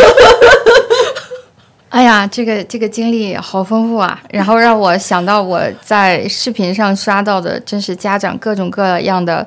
[1.89, 4.21] 哎呀，这个这个经历好丰富啊！
[4.29, 9.45] 然后让我想到我在视频上刷到的，真是家长各种各样的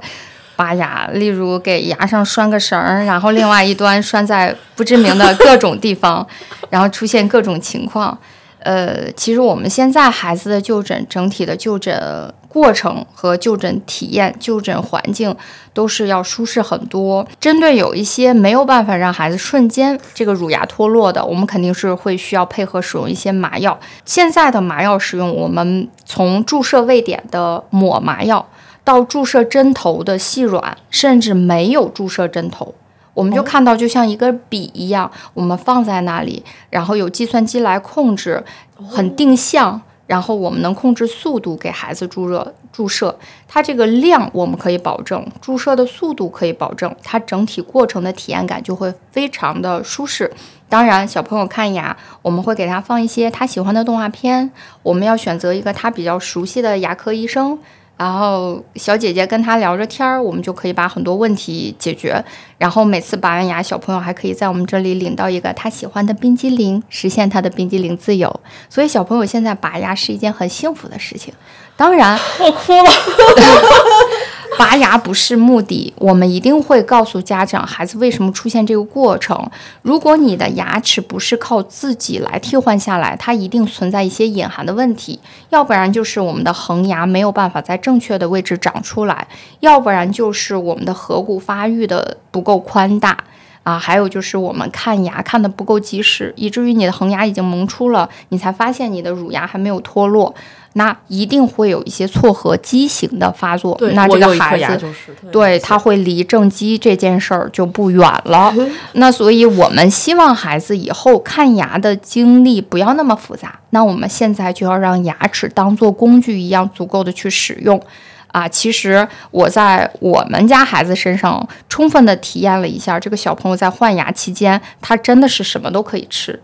[0.57, 6.27] 拔牙，例如给牙上拴个绳儿，然后另外一端拴在不知名的各种地方，
[6.69, 8.19] 然后出现各种情况。
[8.65, 15.35] 呃，其实我们现在孩子的就诊，整体的就诊过程和就诊体验、就诊环境
[15.73, 17.27] 都是要舒适很多。
[17.41, 23.79] 针对有一些没有办法让孩子瞬间这个乳牙脱落的，我们肯定是会需要配合使用一些麻药。
[24.05, 28.47] 现在的麻药使用，我们从注射位点的抹麻药，
[28.85, 32.75] 到注射针头的细软，甚至没有注射针头。
[33.15, 38.43] 我们就看到，就像一个笔一样，我们放在那里，然后有计算机来控制，
[38.89, 43.19] 很定向，然后我们能控制速度给孩子注热注射。
[43.47, 50.33] 它这个量我们可以保证，注射的速度可以保证，它整体过程的体验感就会非常的舒适。
[50.71, 54.51] 当然，小朋友看牙，我们会给他放一些他喜欢的动画片，
[54.83, 57.59] 我们要选择一个他比较熟悉的牙科医生。
[58.03, 62.21] 然后小姐姐跟他聊着天儿，我们就可以把很多问题解决。
[62.59, 68.41] 然后每次拔完牙，小朋友还可以在我们这里领到一个他喜欢的冰激凌，实现他的冰激凌自由。
[68.69, 71.33] 所以小朋友现在拔牙是一件很幸福的事情。
[71.77, 72.91] 当然，我哭了。
[74.63, 79.51] 拔牙不是目的，我们一定会告诉家长孩子为什么出现这个过程。
[79.83, 85.19] 如果你的牙齿不是靠自己来替换下来，它一定存在一些隐含的问题，
[85.51, 89.27] 要不然就是我们的恒牙没有办法在正确的位置长出来，
[89.59, 93.19] 要不然就是我们的颌骨发育的不够宽大。
[93.65, 100.35] 啊，还有就是我们看牙看的不够及时，以至于你的恒牙已经萌出了，你才发现你的乳牙还没有脱落，
[100.75, 103.79] 那一定会有一些错颌畸形的发作。
[103.95, 104.87] 那这个孩子，
[105.31, 108.55] 对他会离正畸这件事儿就不远了。
[108.95, 113.59] 那所以我们希望孩子以后看牙的经历不要那么复杂。
[113.71, 117.81] 那我们现在就要让牙齿当做工具一样，足够的去使用。
[118.29, 126.41] 啊，其实我在我们家孩子身上充分的体验了一下，这个小朋友在换牙期间，他真的是什么都可以吃，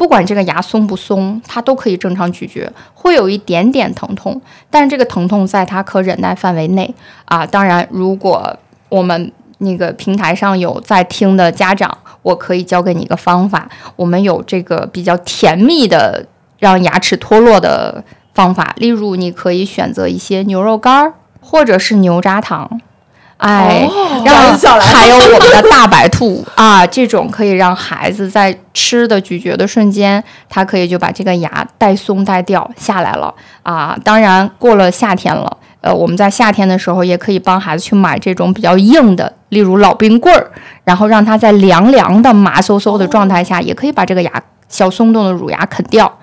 [0.00, 4.40] 不管这个牙松不松，他都可以正常咀嚼，会有一点点疼痛，
[4.70, 6.94] 但是这个疼痛在他可忍耐范围内
[7.26, 7.44] 啊。
[7.44, 8.56] 当然，如果
[8.88, 16.24] 我们那个平台上有在听的家长，我可以教给你一个方法，我们有这个比较甜蜜的
[16.58, 21.12] 让牙齿脱落的方法，例如你可以选择一些牛肉干儿。
[21.42, 22.82] 或者是牛轧糖，
[23.40, 23.88] 哎，
[24.22, 33.96] 让还有我们的大白兔 啊，这种可以让孩子在吃的咀嚼的瞬间，他可以就把这个牙带松带掉下来了啊。
[34.04, 40.50] 当然，过了夏天了，呃，我们在夏天的时候也可以帮孩子去买这种比较硬的，例如老冰棍儿，
[40.84, 44.30] 然后让他在凉凉的麻嗖嗖的状态下，也可以把这个牙
[44.68, 46.18] 小松动的乳牙啃掉。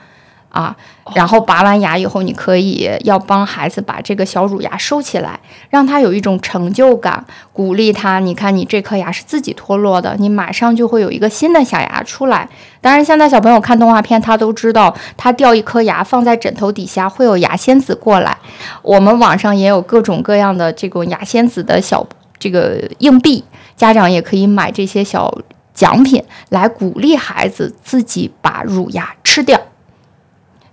[0.58, 0.76] 啊，
[1.14, 5.40] 然后拔完牙以后，你可以要帮孩子把这个小乳牙收起来，
[5.70, 8.20] 让他有一种成就感，鼓励他。
[8.20, 12.50] 你看，你这颗牙是自己脱落的，你马上就会有一个新的小牙出来。
[12.82, 18.36] 当然，现在小朋友看动画片，他都知道，他掉一颗牙放在枕头底下，会有牙仙子过来。
[18.82, 22.04] 我们网上也有各种各样的这种牙仙子的小
[22.40, 23.44] 这个硬币，
[23.76, 25.32] 家长也可以买这些小
[25.76, 29.62] 奖品来鼓励孩子自己把乳牙吃掉。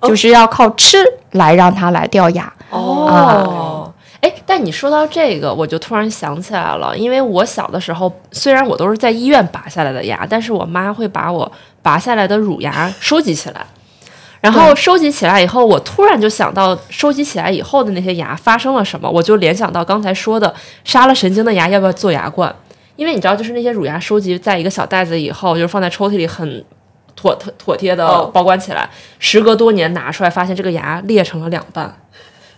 [0.06, 0.98] 就是要靠吃
[1.32, 2.52] 来让它来掉牙。
[2.70, 11.50] 哦，哎，但你说到这个，我就突然想起来了，因为我小的时候，虽然我都是在医院拔下来的牙，但是我妈会把我
[11.82, 13.64] 拔下来的乳牙收集起来。
[14.40, 20.54] 然后收集起来以后，我突然就想到收集起来以后的那些牙发生了什么，我就联想到刚才说的
[20.84, 22.54] 杀了神经的牙要不要做牙冠？
[22.96, 26.62] 因为你知道，就是那些乳牙收集在一个小袋子以后，就是放在抽屉里很
[27.24, 31.96] 妥妥妥帖的哦保管起来，时隔多年拿出来，发现这个牙裂成了两半，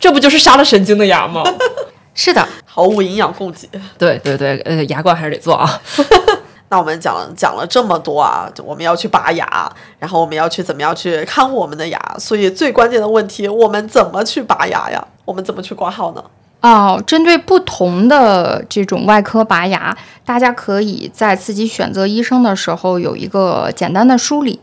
[0.00, 1.44] 这不就是杀了神经的牙吗？
[2.14, 3.68] 是的，毫无营养供给。
[3.96, 5.80] 对对对，呃，牙冠还是得做啊。
[6.68, 15.06] 那我们讲讲了这么多啊，就我们要去拔牙，然后我们要去怎么样去看护我们的牙，所以最关键的问题，我们怎么去拔牙呀？
[15.24, 16.24] 我们怎么去挂号呢？
[16.66, 24.58] 哦，针对不同的这种外科拔牙，大家可以在自己选择医生的时候有一个简单的梳理。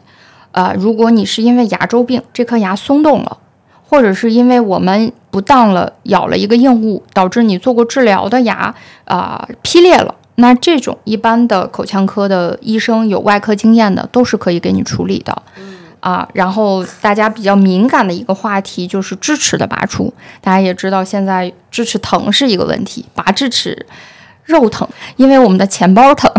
[0.51, 3.37] 呃，如果你是因为牙周病，这颗牙松动了，
[3.87, 8.75] 或者是因为我们不当了咬了一个硬物，导致你做过治疗的牙
[9.05, 15.41] 啊、劈裂了，那这种一般的口腔科的医生有外科经验的都是可以给你处理的。
[16.03, 20.13] 啊，然后大家比较敏感的一个话题就是智齿的拔除。
[20.41, 23.85] 大家也知道，现在智齿疼是一个问题，拔智齿
[24.43, 24.85] 肉疼，
[25.15, 26.29] 因为我们的钱包疼，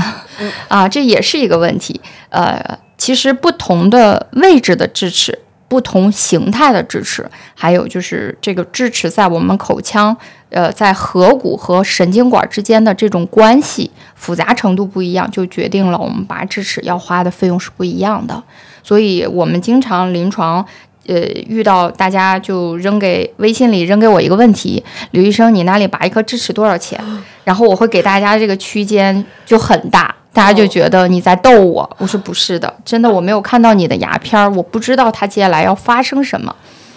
[0.68, 1.98] 啊，这也是一个问题。
[2.28, 5.38] 呃，其实不同的位置的智齿。
[5.66, 10.16] 不同形态的智齿，还有就是这个智齿在我们口腔，
[10.50, 18.40] 呃，在颌骨和神经管之间的这种关系复杂程度不一样，就决定了我们拔智齿要花的费用是不一样的。
[18.84, 20.64] 所以我们经常临床，
[21.08, 21.16] 呃，
[21.48, 27.02] 遇到大家就扔给微信里扔给我一个问题，刘医生，你那里拔一颗智齿多少钱？
[27.42, 31.96] 然后我会给大家这个区间就很大，大家就觉得你在逗我。
[31.98, 36.54] 我说不是的，真的我没有看到你的牙片儿，我不知道它接下来要发生什么。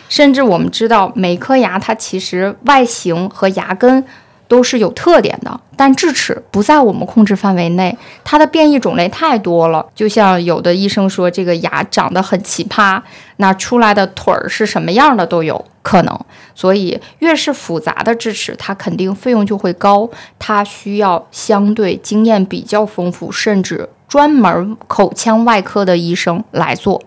[0.09, 4.03] 甚至我们知道每颗牙它其实外形和牙根
[4.47, 9.85] 都是有特点的，但智齿不在我们控制范围内，它的变异种类太多了。
[9.93, 13.01] 就像有的医生说，这个牙长得很奇葩，
[13.37, 16.19] 那出来的腿儿是什么样的都有可能。
[16.55, 20.09] 所以越是复杂的智齿，它肯定费用就会高，
[20.39, 27.01] 它需要相对经验比较丰富，甚至专门口腔外科的医生来做。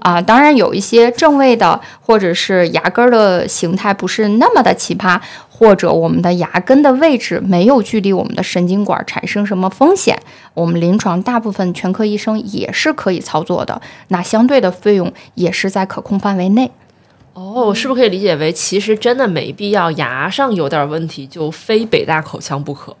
[0.00, 5.20] 啊，当然有一些正位的，或者是牙根儿的形态不是那么的奇葩，
[5.58, 10.16] 或者我们的牙根的位置没有距离我们的神经管产生什么风险，
[10.54, 13.82] 我们临床大部分全科医生也是可以操作的。
[14.06, 16.70] 那相对的费用也是在可控范围内。
[17.32, 22.94] 哦，我是不是可以理解为，其实真的没必要牙上有点问题就非北大口腔不可？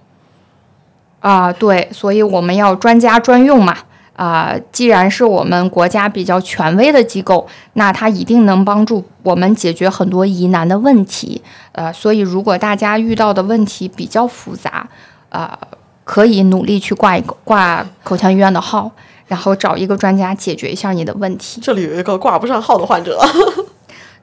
[1.20, 3.76] 啊，对，所以我们要专家专用嘛。
[4.18, 11.40] 啊、既然是我们国家比较权威的机构，那它一定能帮助我们解决很多疑难的问题。
[11.70, 14.88] 呃，所以如果大家遇到的问题比较复杂，
[15.28, 15.56] 呃，
[16.02, 18.90] 可以努力去挂一个挂口腔医院的号，
[19.28, 21.60] 然后找一个专家解决一下你的问题。
[21.62, 23.24] 这里有一个挂不上号的患者，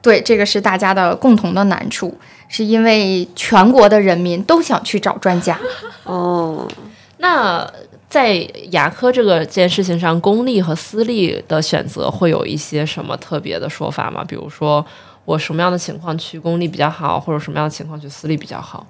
[0.02, 2.14] 对，这个是大家的共同的难处，
[2.48, 5.58] 是因为全国的人民都想去找专家。
[6.04, 6.68] 哦，
[7.16, 7.66] 那
[8.08, 8.34] 在
[8.70, 14.24] 牙科这个件事情上，公立和私立的选择会有一些什么特别的说法吗？
[14.26, 14.84] 比如说，
[15.24, 18.86] 我什么样的情况去公立比较好，或者什么样的情况去私立比较好？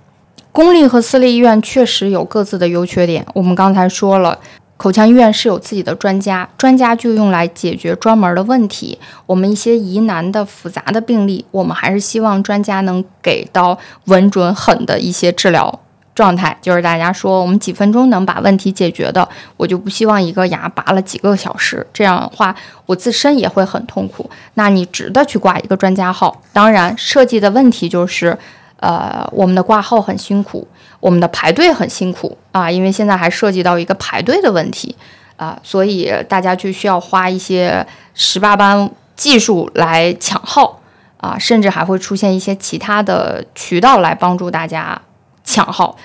[0.52, 3.26] 公立和私立医院确实有各自的优缺点。
[3.34, 4.38] 我们刚才说了，
[4.76, 8.98] 口腔医院是有自己的专家，专家就用来解决专门的问题。
[9.24, 15.80] 我们一些疑难的、复杂的病例，我们还是希望专家能给到稳准狠的一些治疗。
[16.16, 19.28] 状态就是大家说我们几分钟能把问题解决的，
[19.59, 22.56] 我就不希望一个牙拔了几个小时，这样的话
[22.86, 24.28] 我自身也会很痛苦。
[24.55, 26.43] 那你值得去挂一个专家号。
[26.55, 28.36] 当然，设计的问题就是，
[28.80, 30.66] 呃，我们的挂号很辛苦，
[31.01, 34.97] 我们的排队很辛苦啊，因为现在还涉及到一个排队的问题
[35.36, 40.80] 啊，所以大家就需要花一些十八般技术来抢号
[41.18, 44.98] 啊，甚至还会出现一些其他的渠道来帮助大家
[45.47, 45.97] 抢号。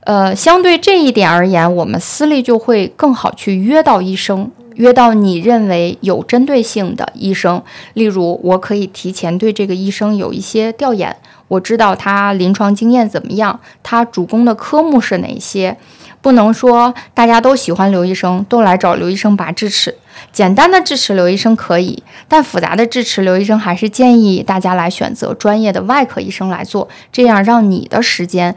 [0.00, 7.60] 呃，相对这一点而言，我们私立就会更好去约到医生，约到你认为有针对性的医生。
[7.94, 11.16] 例如，我可以提前对这个医生有一些调研，
[11.48, 15.76] 我知道他临床经验怎么样，他主攻的科目是哪些。
[16.22, 19.96] 不能说大家都喜欢刘医生，都来找刘医生拔智齿。
[20.32, 28.56] 简单的智齿刘医生可以，但复杂的智齿刘医生还是建议大家来选择专业的外科医生来做，这样让你的时间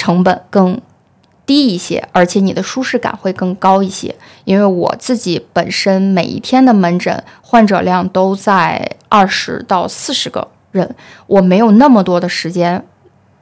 [0.00, 0.80] 成本更
[1.44, 4.14] 低一些，而且你的舒适感会更高一些。
[4.44, 10.96] 因为我自己本身每一天的门诊患者量都在二十到四十个人，
[11.26, 12.82] 我没有那么多的时间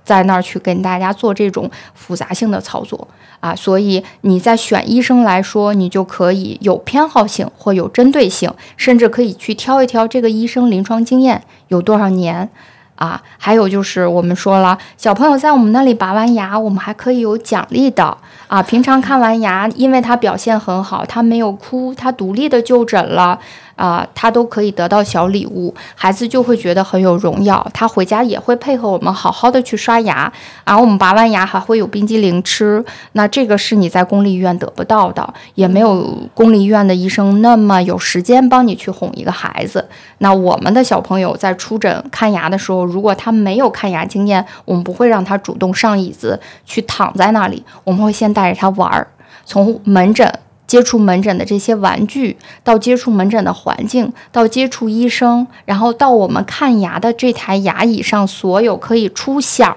[0.04, 3.06] 在那儿去跟大家做这种复杂性的操作
[3.38, 3.54] 啊。
[3.54, 12.50] 所以你在选医生来说，你就可以有偏好性或有针对性，甚至可以去挑一挑这个医生临床经验有多少年。
[12.98, 18.16] 啊，还有就是我们说了，小朋友在我们那里拔完牙，我们还可以有奖励的
[18.48, 18.60] 啊。
[18.60, 23.38] 平常看完牙，因为他表现很好，他没有哭，他独立的就诊了。
[23.78, 27.64] 啊，他都可以得到小礼物，孩子就会觉得很有荣耀。
[27.72, 30.30] 他回家也会配合我们好好的去刷牙，
[30.64, 32.84] 然后我们拔完牙还会有冰激凌吃。
[33.12, 39.88] 那这个是你在公立医院得不到的，也没有公立医院的医生那么有时间帮你去哄一个孩子。
[40.18, 49.06] 那我们的小朋友在出诊看牙的时候，如果他没有看牙经验，我们不会让他主动上椅子去躺在那里，我们会先带着他玩儿，
[49.44, 50.32] 从门诊。
[50.68, 59.76] 接触门诊的这些玩具，到接触门诊的环境，到接触医生，然后到我们看牙的这台牙椅上，所有可以出响。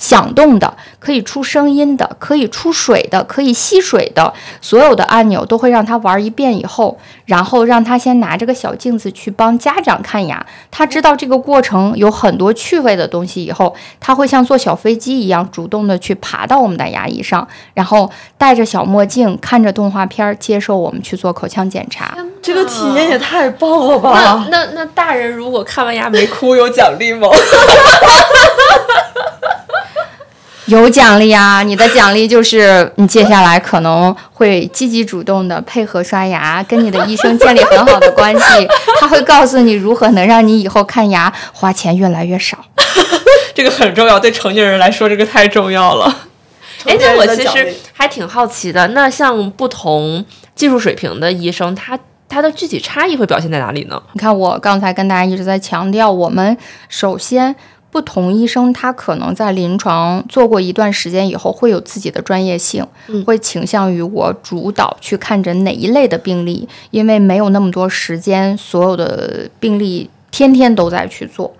[0.00, 10.44] 响动的，可以出声音的，可以出水的，可以吸水的，所有的按钮都会让他玩一遍以后，然后让他先拿着个小镜子去帮家长看牙。
[10.70, 22.16] 他知道这个过程有很多趣味的东西以后，他会像坐小飞机一样主动的去爬到我们的牙椅上，然后戴着小墨镜看着动画片，接受我们去做口腔检查。
[22.40, 24.46] 这个体验也太棒了吧！
[24.50, 27.28] 那那那大人如果看完牙没哭，有奖励吗？
[30.70, 31.64] 有奖励啊！
[31.64, 38.68] 你的奖励就是你接下来可能会积极主动的配合刷牙，跟你的医生建立很好的关系。
[39.00, 42.56] 他会告诉你如何能让你以后看牙花钱越来越少。
[43.52, 46.04] 这个很重要，对成年人来说，这个太重要了。
[46.86, 48.86] 哎，那我其实还挺好奇的。
[48.88, 50.24] 那像不同
[50.54, 51.98] 技术水平的医生，他
[52.28, 54.00] 他的具体差异会表现在哪里呢？
[54.12, 56.56] 你看，我刚才跟大家一直在强调，我们
[56.88, 57.56] 首先。
[57.90, 62.86] 不同医生他可能在临床做过一段时间以后，会有自己的专业性，
[63.26, 71.52] 会倾向于我主导去看诊哪一类的病例，因为没有那么多时间，所有的病例天天都在去做，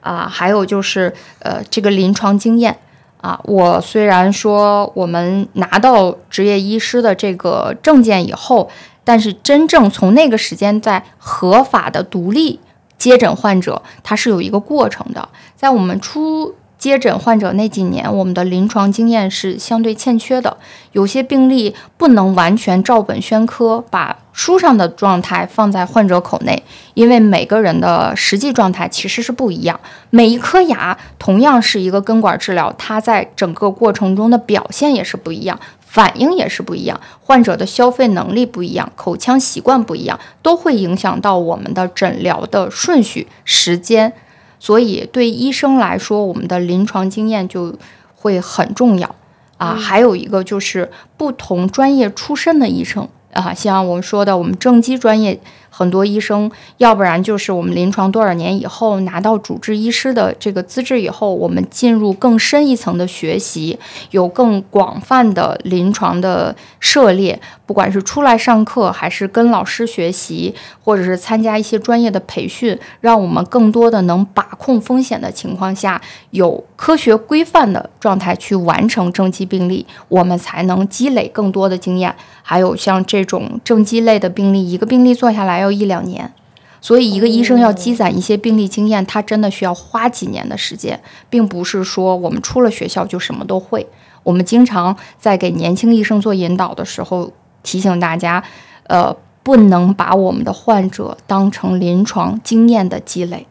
[0.00, 2.76] 啊，还有就是呃这个临床经验
[3.22, 8.68] 啊，我虽然说我们拿到执业医师的这个证件以后，
[9.04, 12.60] 但是真正从那个时间在合法的独立。
[12.98, 15.28] 接诊患者，它是有一个过程的。
[15.56, 20.56] 在我们初接诊患者那几年，我们的临床经验是相对欠缺的，
[20.92, 26.62] 有些病例不能完全照本宣科，把书上的状态放在患者口内，
[26.94, 29.80] 因为每个人的实际状态其实是不一样。
[30.10, 35.58] 每一颗牙同样是一个根管治疗，它在整个过程中的表现也是不一样。
[35.98, 44.12] 反应也是不一样，患者的消费能力不一样，口腔习惯不一样，都会影响到我们的诊疗的顺序、时间。
[44.60, 47.74] 所以对医生来说，我们的临床经验就
[48.14, 49.12] 会很重要
[49.56, 49.74] 啊。
[49.74, 55.40] 还有一个就是不同专业出身的医生啊，像我们说的，我们正畸专业。
[55.78, 63.78] 很多医生，要不然就是我们临床多少年以后拿到主治医师的这个资质以后，我们进入更深一层的学习，
[64.10, 70.52] 有更广泛的临床的涉猎，不管是出来上课，还是跟老师学习，
[70.82, 76.00] 或者是参加一些专业的培训，让我们更多的能把控风险的情况下，
[76.30, 82.12] 有科学规范的状态去完成正畸病例，我们才能积累更多的经验。
[82.42, 85.67] 还有像这种正畸类的病例，一个病例做下来要。
[85.70, 86.32] 一两年，
[86.80, 93.86] 所以一个医生要积攒一些病例经验，他真的需要花几年的时间，并不是说我们出了学校就什么都会。
[94.22, 97.32] 我们经常在给年轻医生做引导的时候
[97.62, 98.42] 提醒大家，
[98.84, 103.46] 呃，不能把我们的患者当成临床经验的积累。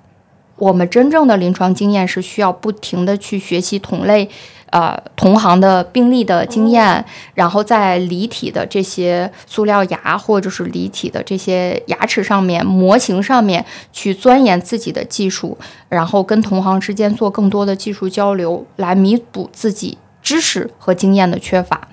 [0.58, 4.30] 我们真正的临床经验是需要不停的去学习同类。
[4.72, 7.04] 呃，同行的病例的经验，
[7.34, 15.58] 然后在离体的这些塑料牙或者是离体的这些牙齿上面、模型上面去钻研自己的技术，
[15.88, 21.88] 然后跟同行之间做更多的技术交流，来弥补自己知识和经验的缺乏。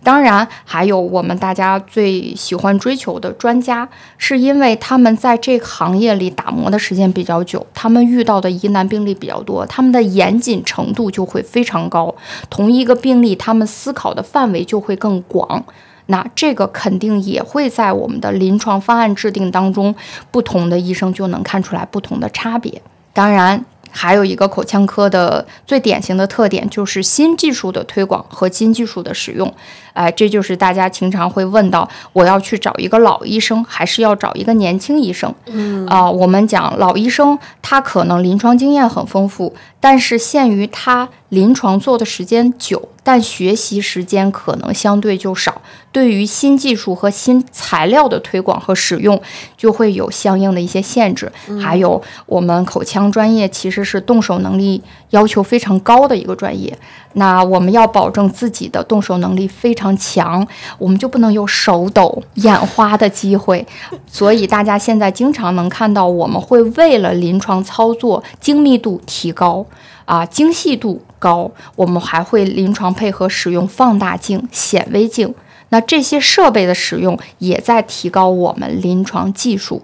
[0.00, 12.14] 当然，还有我们大家最喜欢追求的专家，是因为他们在这个行业里打磨的时间比较久，他们遇到的疑难病例比较多，他们的严谨程度就会非常高。
[12.48, 15.64] 同一个病例，他们思考的范围就会更广。
[16.06, 19.94] 那这个肯定也会在我们的临床方案制定当中，
[20.30, 22.80] 不同的医生就能看出来不同的差别。
[23.12, 23.64] 当然。
[23.90, 29.52] 还有一个口腔科的最典型的特点，就是新技术的推广和新技术的使用。
[29.98, 35.34] 哎，这就是大家经常会问到：我要去找一个老医生，还是要找一个年轻医生？
[35.46, 45.60] 嗯啊，我们讲老医生，他可能临床经验很丰富，但是限于他临床做的时间久，但学习时间可能相对就少，
[45.90, 49.20] 对于新技术和新材料的推广和使用，
[49.56, 51.32] 就会有相应的一些限制。
[51.60, 54.80] 还有，我们口腔专业其实是动手能力
[55.10, 56.78] 要求非常高的一个专业，
[57.14, 60.46] 那我们要保证自己的动手能力非常强，
[60.78, 63.66] 我们就不能有手抖、眼花的机会。
[64.06, 69.64] 所以大家现在经常能看到，我们会为了临床操作精密度提高。
[70.04, 75.34] 啊，精细度高，我们还会临床配合使用放大镜、显微镜。
[75.68, 79.82] 那这些设备的使用也在提高我们临床技术。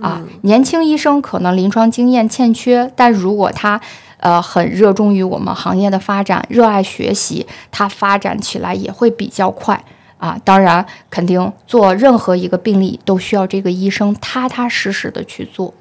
[0.00, 3.78] 啊，年轻医生可能临床经验欠缺，但如果他
[4.26, 9.80] 呃很热衷于我们行业的发展，热爱学习，它发展起来也会比较快。
[10.18, 15.72] 啊，当然，肯定做任何一个病例都需要这个医生踏踏实实的去做，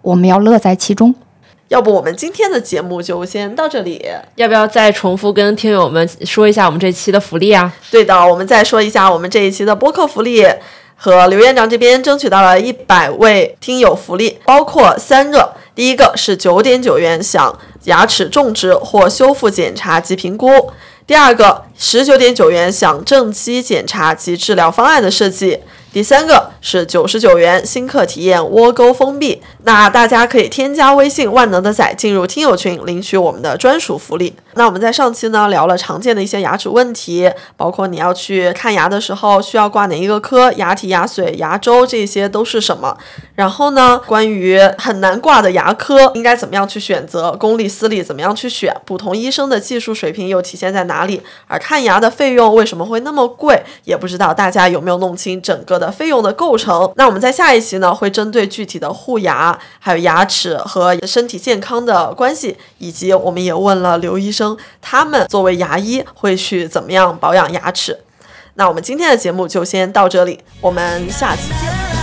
[0.00, 1.14] 我们要乐在其中。
[1.68, 4.02] 要不我们今天的节目就先到这里，
[4.36, 7.70] 要不要再重复跟听友们说一下我们这期的福利啊？
[7.90, 10.46] 对的，我们再说一下我们这一期的播客福利，
[10.96, 20.70] 和刘院长这边争取到了一百位听友福利，包括三个，第一个是九点九元享牙齿种植或修复检查及评估，
[21.06, 25.60] 第二个十九点九元享正畸检查及治疗方案的设计。
[25.90, 34.34] 第三个是九十九元新客体验窝沟封闭，那大家可以添加微信万能的仔进入听友群领取我们的专属福利。
[34.54, 42.96] 那我们在上期呢聊了常见的一些牙齿问题，包括你要去看牙的时候需要挂哪一个科，牙体、牙髓、牙周这些都是什么。
[43.34, 51.20] 然后呢，关于很难挂的牙科应该怎么样去选择，公立、私立怎么样去选，不同医生的技术水平又体现在哪里？
[51.48, 53.64] 而看牙的费用为什么会那么贵？
[53.82, 55.80] 也不知道大家有没有弄清整个。
[55.80, 64.39] 的费用的构成，那我们在下一期呢，会针对具体的护牙，还有牙齿和身体健康的关系，以及我们也问了刘医生
[64.80, 67.98] 他们作为牙医会去怎么样保养牙齿。
[68.54, 71.99] 那我们今天的节目就先到这里，我们下期见。